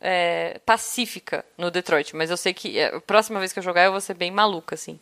é, 0.00 0.60
pacífica 0.64 1.44
no 1.58 1.70
Detroit, 1.70 2.14
mas 2.14 2.30
eu 2.30 2.36
sei 2.36 2.54
que 2.54 2.78
é, 2.78 2.94
a 2.94 3.00
próxima 3.00 3.38
vez 3.40 3.52
que 3.52 3.58
eu 3.58 3.62
jogar 3.62 3.84
eu 3.84 3.90
vou 3.92 4.00
ser 4.00 4.14
bem 4.14 4.30
maluca, 4.30 4.74
assim. 4.76 5.00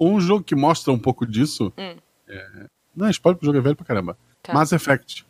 Um 0.00 0.18
jogo 0.20 0.42
que 0.42 0.54
mostra 0.54 0.92
um 0.92 0.98
pouco 0.98 1.26
disso. 1.26 1.72
Hum. 1.76 1.96
É... 2.32 2.66
Não, 2.94 3.08
spoiler 3.10 3.36
porque 3.36 3.46
o 3.46 3.48
jogo 3.48 3.58
é 3.58 3.62
velho 3.62 3.76
pra 3.76 3.86
caramba. 3.86 4.16
Tá. 4.42 4.52
Mass 4.52 4.72
Effect. 4.72 5.24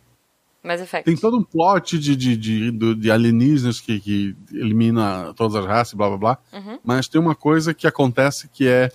Mass 0.62 0.80
Effect. 0.80 1.04
Tem 1.04 1.16
todo 1.16 1.36
um 1.36 1.42
plot 1.42 1.98
de, 1.98 2.14
de, 2.16 2.36
de, 2.36 2.94
de 2.94 3.10
alienígenas 3.10 3.80
que, 3.80 3.98
que 4.00 4.36
elimina 4.52 5.32
todas 5.34 5.54
as 5.56 5.66
raças, 5.66 5.94
blá 5.94 6.08
blá 6.08 6.16
blá. 6.18 6.38
Uhum. 6.52 6.78
Mas 6.84 7.08
tem 7.08 7.20
uma 7.20 7.34
coisa 7.34 7.74
que 7.74 7.86
acontece 7.86 8.48
que 8.48 8.66
é, 8.68 8.90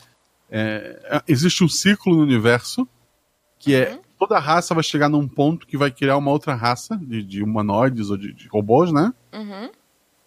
é, 0.49 0.99
é- 1.11 1.23
Existe 1.27 1.63
um 1.63 1.69
ciclo 1.69 2.15
no 2.15 2.21
universo 2.21 2.87
que 3.59 3.75
Uhum. 3.75 3.81
é. 3.81 3.99
Toda 4.19 4.39
raça 4.39 4.73
vai 4.73 4.83
chegar 4.83 5.07
num 5.09 5.27
ponto 5.27 5.67
que 5.67 5.77
vai 5.77 5.91
criar 5.91 6.17
uma 6.17 6.31
outra 6.31 6.55
raça 6.55 6.97
de, 6.97 7.21
de 7.21 7.43
humanoides 7.43 8.09
ou 8.09 8.17
de, 8.17 8.33
de 8.33 8.47
robôs, 8.47 8.91
né? 8.91 9.13
Uhum. 9.31 9.69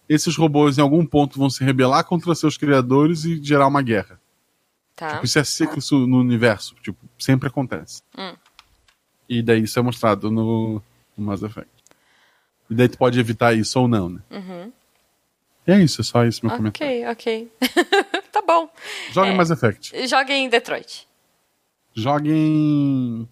Esses 0.07 0.37
robôs 0.37 0.77
em 0.77 0.81
algum 0.81 1.05
ponto 1.05 1.37
vão 1.37 1.49
se 1.49 1.61
rebelar 1.61 2.05
contra 2.05 2.33
seus 2.33 2.55
criadores 2.55 3.25
e 3.25 3.43
gerar 3.43 3.67
uma 3.67 3.81
guerra. 3.81 4.17
Tá. 5.01 5.13
Tipo, 5.13 5.25
isso 5.25 5.39
é 5.39 5.43
ciclo 5.43 5.81
no 6.05 6.19
universo. 6.19 6.75
Tipo, 6.75 6.99
sempre 7.17 7.47
acontece. 7.47 8.03
Hum. 8.15 8.35
E 9.27 9.41
daí 9.41 9.63
isso 9.63 9.79
é 9.79 9.81
mostrado 9.81 10.29
no, 10.29 10.79
no 11.17 11.25
Mass 11.25 11.41
Effect. 11.41 11.71
E 12.69 12.75
daí 12.75 12.87
tu 12.87 12.99
pode 12.99 13.19
evitar 13.19 13.51
isso 13.55 13.79
ou 13.79 13.87
não, 13.87 14.09
né? 14.09 14.19
Uhum. 14.29 14.71
E 15.65 15.71
é 15.71 15.79
isso, 15.81 16.01
é 16.01 16.03
só 16.03 16.23
isso 16.23 16.45
meu 16.45 16.55
comentário. 16.55 17.09
Ok, 17.09 17.49
ok. 17.49 17.51
tá 18.31 18.43
bom. 18.43 18.71
Joguem 19.11 19.31
É. 19.31 19.35
Mass 19.35 19.49
Effect. 19.49 20.07
Joguem 20.07 20.45
em 20.45 20.49
Detroit. 20.49 21.07
Joguem. 21.95 23.27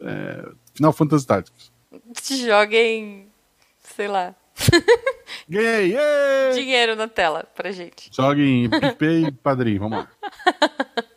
É, 0.00 0.48
Final 0.74 0.92
Fantasy 0.94 1.26
Tactics. 1.26 1.70
Joguem, 2.46 3.26
sei 3.82 4.08
lá, 4.08 4.34
Ganhei! 5.46 5.92
Yay! 5.92 6.54
dinheiro 6.54 6.96
na 6.96 7.08
tela 7.08 7.44
pra 7.54 7.70
gente. 7.72 8.10
Joguem 8.10 8.70
PicPay 8.70 9.26
e 9.26 9.32
Padrinho, 9.32 9.80
vamos 9.80 9.98
lá. 9.98 10.08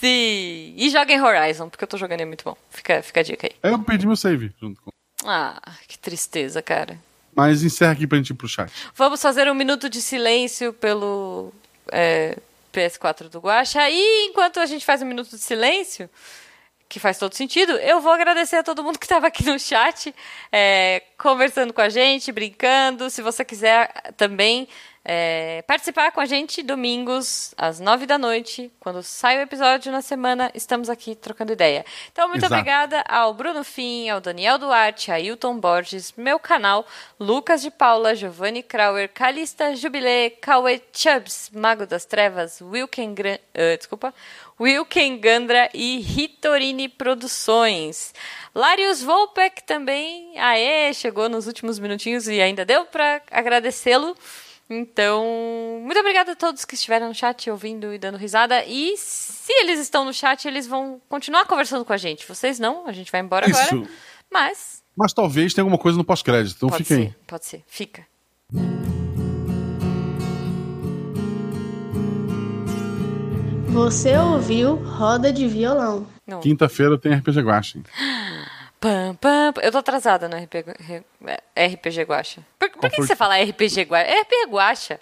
Sim. 0.00 0.74
E 0.76 0.88
joguem 0.88 1.20
Horizon, 1.20 1.68
porque 1.68 1.84
eu 1.84 1.88
tô 1.88 1.98
jogando 1.98 2.20
e 2.20 2.22
é 2.22 2.26
muito 2.26 2.42
bom. 2.42 2.56
Fica, 2.70 3.02
fica 3.02 3.20
a 3.20 3.22
dica 3.22 3.46
aí. 3.46 3.70
Eu 3.70 3.78
perdi 3.80 4.06
meu 4.06 4.16
save 4.16 4.50
junto 4.58 4.80
com. 4.80 4.90
Ah, 5.24 5.60
que 5.86 5.98
tristeza, 5.98 6.62
cara. 6.62 6.98
Mas 7.36 7.62
encerra 7.62 7.92
aqui 7.92 8.06
pra 8.06 8.16
gente 8.16 8.30
ir 8.30 8.34
pro 8.34 8.48
chat. 8.48 8.72
Vamos 8.94 9.20
fazer 9.20 9.48
um 9.50 9.54
minuto 9.54 9.90
de 9.90 10.00
silêncio 10.00 10.72
pelo 10.72 11.52
é, 11.92 12.38
PS4 12.72 13.28
do 13.28 13.40
Guaxa. 13.40 13.90
E 13.90 14.28
enquanto 14.28 14.58
a 14.58 14.66
gente 14.66 14.86
faz 14.86 15.02
um 15.02 15.06
minuto 15.06 15.30
de 15.30 15.38
silêncio, 15.38 16.08
que 16.88 16.98
faz 16.98 17.18
todo 17.18 17.34
sentido, 17.34 17.72
eu 17.72 18.00
vou 18.00 18.12
agradecer 18.12 18.56
a 18.56 18.62
todo 18.62 18.82
mundo 18.82 18.98
que 18.98 19.04
estava 19.04 19.26
aqui 19.26 19.44
no 19.44 19.58
chat, 19.58 20.14
é, 20.50 21.02
conversando 21.20 21.72
com 21.72 21.80
a 21.80 21.88
gente, 21.88 22.32
brincando. 22.32 23.10
Se 23.10 23.20
você 23.20 23.44
quiser 23.44 23.92
também 24.16 24.66
é, 25.04 25.62
participar 25.66 26.12
com 26.12 26.20
a 26.20 26.26
gente 26.26 26.62
domingos 26.62 27.54
às 27.56 27.80
nove 27.80 28.06
da 28.06 28.18
noite, 28.18 28.70
quando 28.80 29.02
sai 29.02 29.38
o 29.38 29.40
episódio 29.40 29.90
na 29.90 30.02
semana, 30.02 30.50
estamos 30.54 30.90
aqui 30.90 31.14
trocando 31.14 31.52
ideia. 31.52 31.84
Então, 32.12 32.28
muito 32.28 32.44
Exato. 32.44 32.54
obrigada 32.54 33.04
ao 33.08 33.32
Bruno 33.32 33.64
Fim, 33.64 34.08
ao 34.08 34.20
Daniel 34.20 34.58
Duarte, 34.58 35.10
a 35.10 35.18
Hilton 35.18 35.58
Borges, 35.58 36.12
meu 36.16 36.38
canal, 36.38 36.86
Lucas 37.18 37.62
de 37.62 37.70
Paula, 37.70 38.14
Giovanni 38.14 38.62
Krauer, 38.62 39.10
Calista 39.12 39.74
Jubilé, 39.74 40.30
Cauê 40.30 40.80
Chubbs, 40.92 41.50
Mago 41.54 41.86
das 41.86 42.04
Trevas, 42.04 42.60
Wilken, 42.60 43.14
Gran... 43.14 43.38
ah, 43.54 43.76
desculpa, 43.76 44.14
Wilken 44.60 45.18
Gandra 45.18 45.70
e 45.72 46.00
Ritorini 46.00 46.86
Produções. 46.86 48.12
Larius 48.54 49.02
Volpek 49.02 49.62
também, 49.62 50.38
aê, 50.38 50.92
chegou 51.10 51.28
nos 51.28 51.48
últimos 51.48 51.80
minutinhos 51.80 52.28
e 52.28 52.40
ainda 52.40 52.64
deu 52.64 52.84
para 52.86 53.20
agradecê-lo. 53.32 54.16
Então, 54.72 55.26
muito 55.82 55.98
obrigada 55.98 56.32
a 56.32 56.36
todos 56.36 56.64
que 56.64 56.76
estiveram 56.76 57.08
no 57.08 57.14
chat 57.14 57.50
ouvindo 57.50 57.92
e 57.92 57.98
dando 57.98 58.16
risada. 58.16 58.64
E 58.64 58.94
se 58.96 59.52
eles 59.52 59.80
estão 59.80 60.04
no 60.04 60.14
chat, 60.14 60.46
eles 60.46 60.68
vão 60.68 61.00
continuar 61.08 61.44
conversando 61.46 61.84
com 61.84 61.92
a 61.92 61.96
gente. 61.96 62.24
Vocês 62.28 62.60
não, 62.60 62.86
a 62.86 62.92
gente 62.92 63.10
vai 63.10 63.20
embora 63.20 63.46
agora. 63.48 63.64
Isso. 63.64 63.90
Mas 64.32 64.84
Mas 64.96 65.12
talvez 65.12 65.52
tenha 65.52 65.64
alguma 65.64 65.78
coisa 65.78 65.98
no 65.98 66.04
pós-crédito, 66.04 66.54
então 66.56 66.68
pode 66.68 66.84
fica 66.84 66.94
ser, 66.94 67.00
aí. 67.00 67.14
pode 67.26 67.46
ser. 67.46 67.64
Fica. 67.66 68.06
Você 73.70 74.16
ouviu 74.16 74.76
Roda 74.76 75.32
de 75.32 75.48
Violão. 75.48 76.06
Quinta-feira 76.40 76.96
tem 76.96 77.12
RPG 77.12 77.40
Guacha. 77.40 77.80
Pam, 78.80 79.14
pam. 79.16 79.52
Eu 79.62 79.70
tô 79.70 79.78
atrasada 79.78 80.28
no 80.28 80.36
RPG, 80.36 80.64
RPG 81.56 82.02
Guacha. 82.04 82.40
Por, 82.58 82.70
por 82.70 82.80
que, 82.90 82.96
que 82.96 83.02
você 83.06 83.14
fala 83.14 83.36
RPG 83.42 83.82
Guacha? 83.82 84.08
É 84.10 84.20
RPG 84.22 84.46
Guacha. 84.50 85.00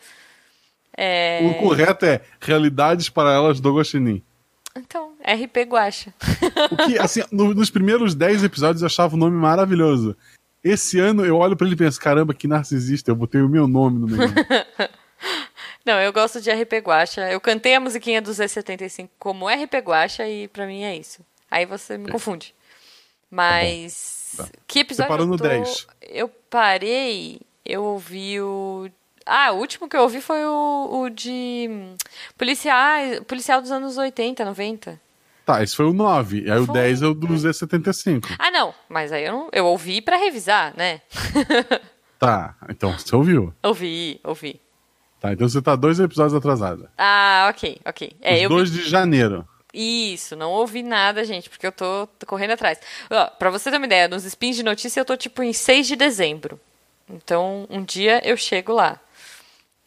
É... 0.97 1.41
O 1.45 1.55
correto 1.63 2.05
é 2.05 2.21
Realidades 2.41 3.09
Paralelas 3.09 3.61
do 3.61 3.73
Guaxinim. 3.77 4.23
Então, 4.77 5.13
RP 5.23 5.59
Guacha. 5.69 6.13
O 6.71 6.77
que, 6.87 6.99
assim, 6.99 7.23
no- 7.31 7.55
nos 7.55 7.71
primeiros 7.71 8.15
10 8.15 8.45
episódios 8.45 8.83
eu 8.83 8.87
achava 8.87 9.15
o 9.15 9.19
nome 9.19 9.37
maravilhoso. 9.37 10.17
Esse 10.63 10.99
ano 10.99 11.25
eu 11.25 11.37
olho 11.37 11.57
pra 11.57 11.67
ele 11.67 11.75
e 11.75 11.79
penso, 11.79 12.01
caramba, 12.01 12.35
que 12.35 12.49
narcisista, 12.49 13.11
eu 13.11 13.17
botei 13.17 13.41
o 13.41 13.49
meu 13.49 13.67
nome 13.69 13.99
no 14.01 14.07
negócio. 14.09 14.35
Não, 15.87 15.95
eu 16.01 16.13
gosto 16.13 16.41
de 16.41 16.51
RP 16.51 16.75
Guacha. 16.85 17.31
Eu 17.31 17.41
cantei 17.41 17.75
a 17.75 17.81
musiquinha 17.81 18.21
do 18.21 18.31
Z75 18.31 19.09
como 19.19 19.49
RP 19.49 19.75
Guacha 19.85 20.29
e 20.29 20.47
pra 20.49 20.67
mim 20.67 20.83
é 20.83 20.97
isso. 20.97 21.25
Aí 21.51 21.65
você 21.65 21.97
me 21.97 22.11
confunde. 22.11 22.55
Mas. 23.31 24.35
Tá. 24.37 24.49
Que 24.67 24.81
episódio 24.81 25.09
parou 25.09 25.27
eu 25.27 25.31
no 25.31 25.37
tô... 25.37 25.45
10. 25.45 25.87
Eu 26.03 26.29
parei, 26.29 27.41
eu 27.65 27.83
ouvi 27.85 28.41
o. 28.41 28.89
Ah, 29.27 29.53
o 29.53 29.59
último 29.59 29.89
que 29.89 29.97
eu 29.97 30.03
ouvi 30.03 30.21
foi 30.23 30.43
o, 30.47 31.03
o 31.03 31.11
de 31.11 31.67
hum, 31.71 31.95
policial, 32.39 33.23
policial 33.27 33.61
dos 33.61 33.71
anos 33.71 33.99
80, 33.99 34.43
90. 34.43 34.99
tá, 35.45 35.63
esse 35.63 35.77
foi 35.77 35.85
o 35.85 35.93
9. 35.93 36.51
Aí 36.51 36.59
o 36.59 36.65
Foi. 36.65 36.75
10 36.75 37.03
é 37.03 37.07
o 37.07 37.15
do 37.15 37.27
Z75. 37.29 38.25
Ah, 38.39 38.51
não, 38.51 38.75
mas 38.89 39.13
aí 39.13 39.25
eu, 39.27 39.33
não, 39.33 39.49
eu 39.53 39.67
ouvi 39.67 40.01
pra 40.01 40.17
revisar, 40.17 40.75
né? 40.77 41.01
Tá, 42.19 42.57
então 42.69 42.99
você 42.99 43.15
ouviu. 43.15 43.55
ouvi, 43.63 44.19
ouvi. 44.25 44.61
Tá, 45.21 45.33
então 45.33 45.49
você 45.49 45.63
tá 45.63 45.77
dois 45.77 46.01
episódios 46.01 46.35
atrasada. 46.35 46.91
Ah, 46.99 47.47
ok, 47.49 47.79
ok. 47.85 48.17
É, 48.21 48.35
Os 48.35 48.43
eu 48.43 48.49
vi 48.49 48.55
dois 48.57 48.73
de 48.73 48.89
janeiro. 48.89 49.47
Isso, 49.81 50.35
não 50.35 50.51
ouvi 50.51 50.83
nada, 50.83 51.25
gente, 51.25 51.49
porque 51.49 51.67
eu 51.67 51.71
tô, 51.73 52.09
tô 52.19 52.27
correndo 52.27 52.51
atrás. 52.53 52.81
Ó, 53.11 53.27
pra 53.27 53.49
você 53.51 53.71
ter 53.71 53.77
uma 53.77 53.87
ideia, 53.87 54.09
nos 54.09 54.25
spins 54.25 54.57
de 54.57 54.63
notícia 54.65 55.01
eu 55.01 55.05
tô 55.05 55.17
tipo 55.17 55.43
em 55.43 55.53
6 55.53 55.87
de 55.87 55.95
dezembro. 55.95 56.59
Então, 57.09 57.67
um 57.71 57.83
dia 57.85 58.21
eu 58.29 58.37
chego 58.37 58.73
lá. 58.73 58.99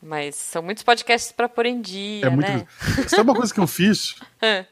Mas 0.02 0.36
são 0.36 0.64
muitos 0.64 0.84
podcasts 0.84 1.32
pra 1.32 1.50
pôr 1.50 1.66
em 1.66 1.82
dia, 1.82 2.26
É 2.26 2.30
muito. 2.30 2.50
né? 2.50 2.66
Sabe 3.08 3.24
uma 3.30 3.36
coisa 3.36 3.54
que 3.54 3.60
eu 3.60 3.68
fiz? 3.68 4.16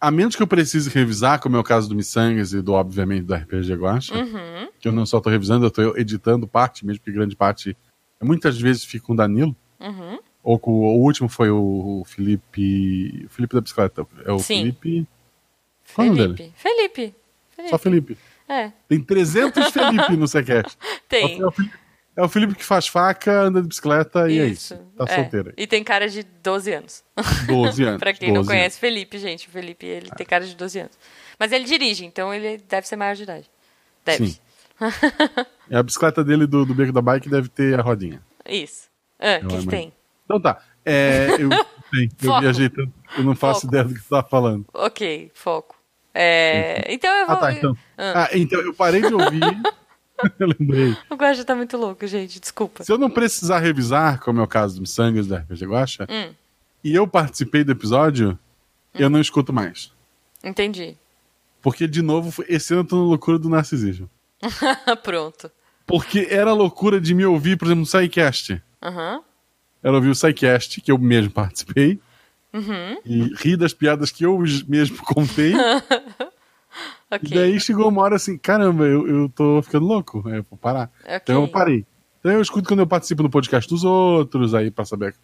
A 0.00 0.10
menos 0.10 0.34
que 0.34 0.42
eu 0.42 0.48
precise 0.48 0.90
revisar, 0.90 1.38
como 1.38 1.56
é 1.56 1.60
o 1.60 1.62
caso 1.62 1.88
do 1.88 1.94
Missangas 1.94 2.52
e 2.52 2.60
do, 2.60 2.72
obviamente, 2.72 3.22
do 3.22 3.34
RPG 3.34 3.74
Guacha, 3.74 4.14
Uhum. 4.16 4.68
que 4.80 4.88
eu 4.88 4.92
não 4.92 5.06
só 5.06 5.20
tô 5.20 5.30
revisando, 5.30 5.64
eu 5.66 5.70
tô 5.70 5.96
editando 5.96 6.48
parte, 6.48 6.84
mesmo 6.84 7.04
que 7.04 7.12
grande 7.12 7.36
parte 7.36 7.76
muitas 8.20 8.58
vezes 8.60 8.84
fica 8.84 9.06
com 9.06 9.12
o 9.12 9.16
Danilo. 9.16 9.54
Ou 10.42 10.58
com, 10.58 10.70
o 10.70 11.00
último 11.00 11.28
foi 11.28 11.50
o, 11.50 12.02
Felipe. 12.06 13.24
O 13.26 13.28
Felipe 13.28 13.54
da 13.54 13.60
bicicleta. 13.60 14.06
É 14.24 14.32
o 14.32 14.38
Sim. 14.38 14.58
Felipe. 14.58 15.06
Qual 15.94 16.06
é 16.06 16.10
o 16.10 16.14
nome 16.14 16.36
Felipe. 16.36 16.54
Felipe. 16.56 17.14
Felipe. 17.50 17.70
Só 17.70 17.78
Felipe. 17.78 18.18
É, 18.48 18.72
Tem 18.88 19.00
300 19.00 19.70
Felipe 19.70 20.16
no 20.16 20.26
Sequest. 20.26 20.76
tem. 21.08 21.40
É 21.40 21.46
o, 21.46 21.50
Felipe, 21.50 21.74
é 22.16 22.22
o 22.22 22.28
Felipe 22.28 22.54
que 22.54 22.64
faz 22.64 22.88
faca, 22.88 23.42
anda 23.42 23.62
de 23.62 23.68
bicicleta 23.68 24.30
e 24.30 24.38
é 24.38 24.46
Isso. 24.46 24.74
isso. 24.74 24.82
Tá 24.96 25.04
é. 25.08 25.14
solteiro 25.14 25.48
aí. 25.50 25.54
E 25.56 25.66
tem 25.66 25.82
cara 25.84 26.08
de 26.08 26.22
12 26.22 26.72
anos. 26.72 27.04
12 27.46 27.84
anos. 27.84 27.98
pra 28.00 28.12
quem 28.12 28.28
não 28.28 28.42
12 28.42 28.48
conhece 28.48 28.78
Felipe, 28.78 29.16
gente, 29.18 29.48
o 29.48 29.50
Felipe, 29.50 29.86
ele 29.86 30.10
tem 30.10 30.26
cara 30.26 30.44
de 30.44 30.56
12 30.56 30.80
anos. 30.80 30.98
Mas 31.38 31.52
ele 31.52 31.64
dirige, 31.64 32.04
então 32.04 32.34
ele 32.34 32.58
deve 32.68 32.86
ser 32.86 32.96
maior 32.96 33.14
de 33.14 33.22
idade. 33.22 33.50
Deve. 34.04 34.26
Sim. 34.26 34.38
É 35.70 35.76
a 35.76 35.82
bicicleta 35.82 36.24
dele 36.24 36.46
do, 36.46 36.66
do 36.66 36.74
Beco 36.74 36.92
da 36.92 37.00
Bike 37.00 37.28
deve 37.28 37.48
ter 37.48 37.78
a 37.78 37.82
rodinha. 37.82 38.20
Isso. 38.46 38.88
Ah, 39.18 39.40
o 39.42 39.48
que, 39.48 39.58
que 39.58 39.66
tem? 39.68 39.92
Então 40.24 40.40
tá. 40.40 40.60
É, 40.84 41.36
eu, 41.38 41.48
sim, 41.94 42.08
eu 42.22 42.28
Foco. 42.28 42.40
viajei 42.40 42.68
tanto, 42.68 42.92
eu 43.16 43.24
não 43.24 43.34
faço 43.34 43.62
Foco. 43.62 43.72
ideia 43.72 43.84
do 43.84 43.94
que 43.94 44.00
você 44.00 44.08
tava 44.08 44.28
falando. 44.28 44.66
Ok, 44.74 45.30
foco. 45.34 45.76
É, 46.14 46.92
então 46.92 47.10
eu 47.14 47.26
vou. 47.26 47.36
Ah, 47.36 47.40
tá. 47.40 47.52
Então, 47.52 47.76
Ah. 47.96 48.24
ah, 48.24 48.28
então 48.34 48.60
eu 48.60 48.74
parei 48.74 49.00
de 49.00 49.14
ouvir. 49.14 49.40
eu 50.38 50.46
lembrei. 50.58 50.96
O 51.10 51.14
Guaxa 51.14 51.44
tá 51.44 51.54
muito 51.54 51.76
louco, 51.76 52.06
gente. 52.06 52.38
Desculpa. 52.40 52.84
Se 52.84 52.92
eu 52.92 52.98
não 52.98 53.08
precisar 53.10 53.58
revisar, 53.60 54.20
como 54.20 54.40
é 54.40 54.42
o 54.42 54.46
caso 54.48 54.74
do 54.76 54.80
Missangas 54.82 55.26
da 55.26 55.38
RPG 55.38 55.64
Guacha, 55.66 56.06
Hum. 56.10 56.32
e 56.84 56.94
eu 56.94 57.06
participei 57.08 57.64
do 57.64 57.72
episódio, 57.72 58.38
eu 58.94 59.08
não 59.08 59.20
escuto 59.20 59.52
mais. 59.52 59.90
Entendi. 60.44 60.96
Porque, 61.62 61.86
de 61.86 62.02
novo, 62.02 62.44
esse 62.48 62.72
ano 62.74 62.82
eu 62.82 62.86
tô 62.88 62.96
na 62.96 63.02
loucura 63.04 63.38
do 63.38 63.48
narcisismo. 63.48 64.10
Pronto. 65.02 65.50
Porque 65.86 66.26
era 66.30 66.52
loucura 66.52 67.00
de 67.00 67.14
me 67.14 67.24
ouvir, 67.24 67.56
por 67.56 67.66
exemplo, 67.66 67.80
no 67.80 67.86
SciCast. 67.86 68.60
Aham. 68.82 69.22
Era 69.82 69.94
ouvir 69.94 70.08
o 70.10 70.14
SciCast, 70.14 70.80
que 70.80 70.92
eu 70.92 70.98
mesmo 70.98 71.30
participei, 71.32 71.98
Uhum. 72.52 72.98
e 73.06 73.32
rir 73.38 73.56
das 73.56 73.72
piadas 73.72 74.10
que 74.10 74.24
eu 74.24 74.38
mesmo 74.68 74.96
contei. 75.04 75.54
Ok. 77.10 77.28
E 77.30 77.34
daí 77.34 77.60
chegou 77.60 77.86
uma 77.90 78.00
hora 78.00 78.16
assim, 78.16 78.38
caramba, 78.38 78.84
eu, 78.84 79.06
eu 79.06 79.28
tô 79.28 79.60
ficando 79.62 79.84
louco, 79.84 80.22
eu 80.30 80.42
vou 80.48 80.58
parar. 80.58 80.90
Ok. 81.04 81.16
Então 81.22 81.42
eu 81.42 81.48
parei. 81.48 81.84
Então 82.18 82.32
eu 82.32 82.40
escuto 82.40 82.66
quando 82.66 82.80
eu 82.80 82.86
participo 82.86 83.22
no 83.22 83.28
podcast 83.28 83.68
dos 83.68 83.84
outros, 83.84 84.54
aí 84.54 84.70
pra 84.70 84.86
saber. 84.86 85.14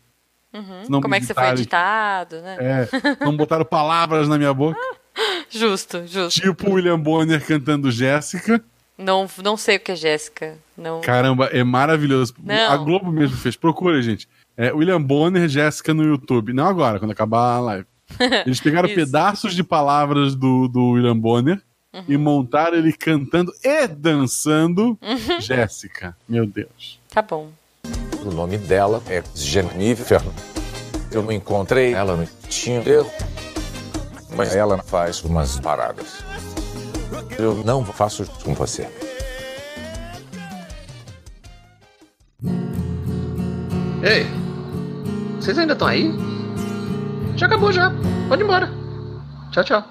Uhum. 0.52 1.00
Como 1.00 1.14
é 1.14 1.18
que 1.20 1.24
você 1.24 1.32
foi 1.32 1.48
editado, 1.48 2.42
né? 2.42 2.56
É, 2.60 3.24
não 3.24 3.34
botaram 3.34 3.64
palavras 3.64 4.28
na 4.28 4.36
minha 4.36 4.52
boca. 4.52 4.78
Justo, 5.50 6.06
justo. 6.06 6.38
Tipo 6.42 6.68
o 6.70 6.74
William 6.74 7.00
Bonner 7.00 7.42
cantando 7.44 7.90
Jéssica. 7.90 8.62
Não, 8.98 9.26
não 9.42 9.56
sei 9.56 9.76
o 9.76 9.80
que 9.80 9.92
é 9.92 9.96
Jéssica. 9.96 10.58
Não. 10.76 11.00
Caramba, 11.00 11.46
é 11.46 11.64
maravilhoso. 11.64 12.34
Não. 12.44 12.70
A 12.70 12.76
Globo 12.76 13.10
mesmo 13.10 13.34
fez. 13.38 13.56
Procura, 13.56 14.00
gente. 14.02 14.28
É 14.60 14.72
William 14.72 15.00
Bonner, 15.00 15.48
Jéssica 15.48 15.94
no 15.94 16.02
YouTube. 16.02 16.52
Não 16.52 16.66
agora, 16.66 16.98
quando 16.98 17.12
acabar 17.12 17.54
a 17.56 17.60
live. 17.60 17.86
Eles 18.44 18.60
pegaram 18.60 18.88
pedaços 18.88 19.54
de 19.54 19.62
palavras 19.62 20.34
do, 20.34 20.66
do 20.66 20.90
William 20.90 21.16
Bonner 21.16 21.62
e 22.06 22.16
Uhum. 22.16 22.22
montaram 22.22 22.76
ele 22.76 22.92
cantando 22.92 23.50
e 23.64 23.86
dançando 23.86 24.98
Jéssica. 25.40 26.14
Meu 26.28 26.44
Deus. 26.46 26.98
Tá 27.08 27.22
bom. 27.22 27.50
O 28.26 28.30
nome 28.30 28.58
dela 28.58 29.02
é 29.08 29.22
Jennifer. 29.34 30.20
Eu 31.10 31.22
não 31.22 31.32
encontrei 31.32 31.94
ela 31.94 32.14
no 32.16 32.26
Tinder, 32.48 33.04
mas 34.36 34.54
ela 34.54 34.78
faz 34.82 35.22
umas 35.24 35.58
paradas. 35.60 36.22
Eu 37.38 37.62
não 37.64 37.84
faço 37.84 38.22
isso 38.24 38.32
com 38.44 38.52
você. 38.54 38.86
Ei, 44.02 44.26
vocês 45.48 45.58
ainda 45.58 45.72
estão 45.72 45.88
aí? 45.88 46.14
Já 47.34 47.46
acabou 47.46 47.72
já. 47.72 47.90
Pode 48.28 48.42
ir 48.42 48.44
embora. 48.44 48.70
Tchau, 49.50 49.64
tchau. 49.64 49.82